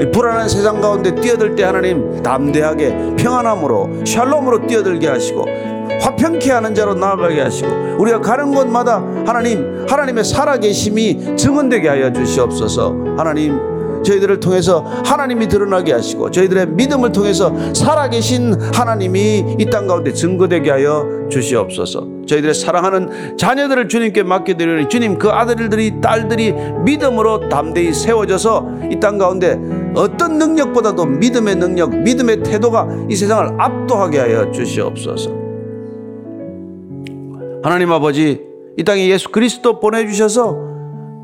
이 0.00 0.10
불안한 0.10 0.48
세상 0.48 0.80
가운데 0.80 1.14
뛰어들 1.14 1.54
때 1.54 1.64
하나님 1.64 2.22
담대하게 2.22 3.16
평안함으로 3.18 4.04
샬롬으로 4.06 4.66
뛰어들게 4.66 5.08
하시고 5.08 5.44
화평케 6.00 6.50
하는 6.50 6.74
자로 6.74 6.94
나아가게 6.94 7.40
하시고 7.40 7.68
우리가 7.98 8.20
가는 8.20 8.54
곳마다 8.54 9.02
하나님 9.26 9.86
하나님의 9.88 10.24
살아계심이 10.24 11.36
증언되게 11.36 11.88
하여 11.88 12.12
주시옵소서 12.12 12.96
하나님 13.18 13.58
저희들을 14.02 14.40
통해서 14.40 14.80
하나님이 15.04 15.48
드러나게 15.48 15.92
하시고 15.92 16.30
저희들의 16.30 16.68
믿음을 16.68 17.12
통해서 17.12 17.52
살아계신 17.74 18.54
하나님이 18.74 19.56
이 19.58 19.66
땅 19.70 19.86
가운데 19.86 20.12
증거되게 20.12 20.70
하여 20.70 21.06
주시옵소서. 21.30 22.06
저희들의 22.26 22.54
사랑하는 22.54 23.36
자녀들을 23.36 23.88
주님께 23.88 24.22
맡겨드리니 24.24 24.88
주님 24.88 25.18
그 25.18 25.28
아들들이 25.30 26.00
딸들이 26.00 26.52
믿음으로 26.84 27.48
담대히 27.48 27.92
세워져서 27.92 28.66
이 28.90 29.00
땅 29.00 29.18
가운데 29.18 29.58
어떤 29.94 30.38
능력보다도 30.38 31.04
믿음의 31.06 31.56
능력, 31.56 31.94
믿음의 31.96 32.42
태도가 32.42 32.88
이 33.08 33.16
세상을 33.16 33.54
압도하게 33.58 34.18
하여 34.18 34.50
주시옵소서. 34.52 35.30
하나님 37.62 37.92
아버지 37.92 38.40
이 38.78 38.84
땅에 38.84 39.08
예수 39.08 39.28
그리스도 39.30 39.80
보내주셔서 39.80 40.69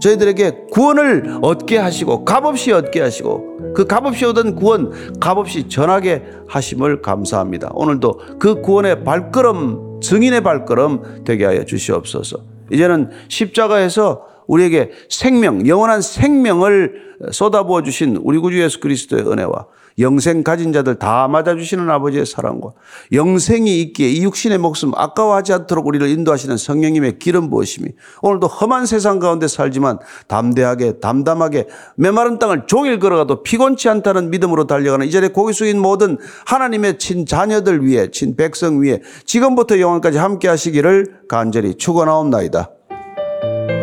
저희들에게 0.00 0.66
구원을 0.70 1.38
얻게 1.42 1.78
하시고 1.78 2.24
값없이 2.24 2.72
얻게 2.72 3.00
하시고 3.00 3.74
그 3.74 3.87
값없이 3.87 4.24
얻은 4.24 4.54
구원 4.54 4.92
값없이 5.20 5.68
전하게 5.68 6.24
하심을 6.48 7.02
감사합니다. 7.02 7.70
오늘도 7.74 8.20
그 8.38 8.61
구원의 8.61 9.04
발걸음 9.04 10.00
증인의 10.00 10.42
발걸음 10.42 11.24
되게 11.24 11.44
하여 11.44 11.64
주시옵소서. 11.64 12.38
이제는 12.72 13.11
십자가에서 13.28 14.24
우리에게 14.46 14.90
생명 15.09 15.66
영원한 15.66 16.00
생명을 16.00 17.06
쏟아부어 17.32 17.82
주신 17.82 18.16
우리 18.22 18.38
구주 18.38 18.61
예수 18.61 18.80
그리스도의 18.80 19.26
은혜와 19.26 19.66
영생 19.98 20.42
가진 20.42 20.72
자들 20.72 20.98
다 20.98 21.26
맞아주시는 21.28 21.88
아버지의 21.88 22.26
사랑과 22.26 22.72
영생이 23.12 23.80
있기에 23.80 24.09
이 24.09 24.22
육신의 24.22 24.59
목숨 24.59 24.92
아까워하지 24.94 25.52
않도록 25.52 25.87
우리를 25.87 26.06
인도하시는 26.09 26.56
성령님의 26.56 27.18
기름 27.18 27.50
부으심이 27.50 27.88
오늘도 28.22 28.46
험한 28.46 28.87
세상 28.87 29.18
가운데 29.18 29.48
살지만 29.48 29.98
담대하게 30.28 31.00
담담하게 31.00 31.66
메마른 31.96 32.38
땅을 32.38 32.66
종일 32.66 32.98
걸어가도 32.98 33.42
피곤치 33.42 33.88
않다는 33.88 34.30
믿음으로 34.30 34.66
달려가는 34.66 35.06
이 35.06 35.11
자리에 35.11 35.30
고개 35.30 35.52
숙인 35.52 35.80
모든 35.80 36.18
하나님의 36.46 36.98
친 36.98 37.24
자녀들 37.24 37.85
위해 37.85 38.11
친 38.11 38.37
백성 38.37 38.82
위에 38.82 39.00
지금부터 39.24 39.80
영원까지 39.80 40.18
함께 40.18 40.48
하시기를 40.48 41.20
간절히 41.28 41.76
축원하옵나이다. 41.76 42.70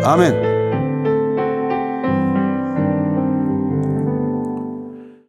아멘. 0.04 0.53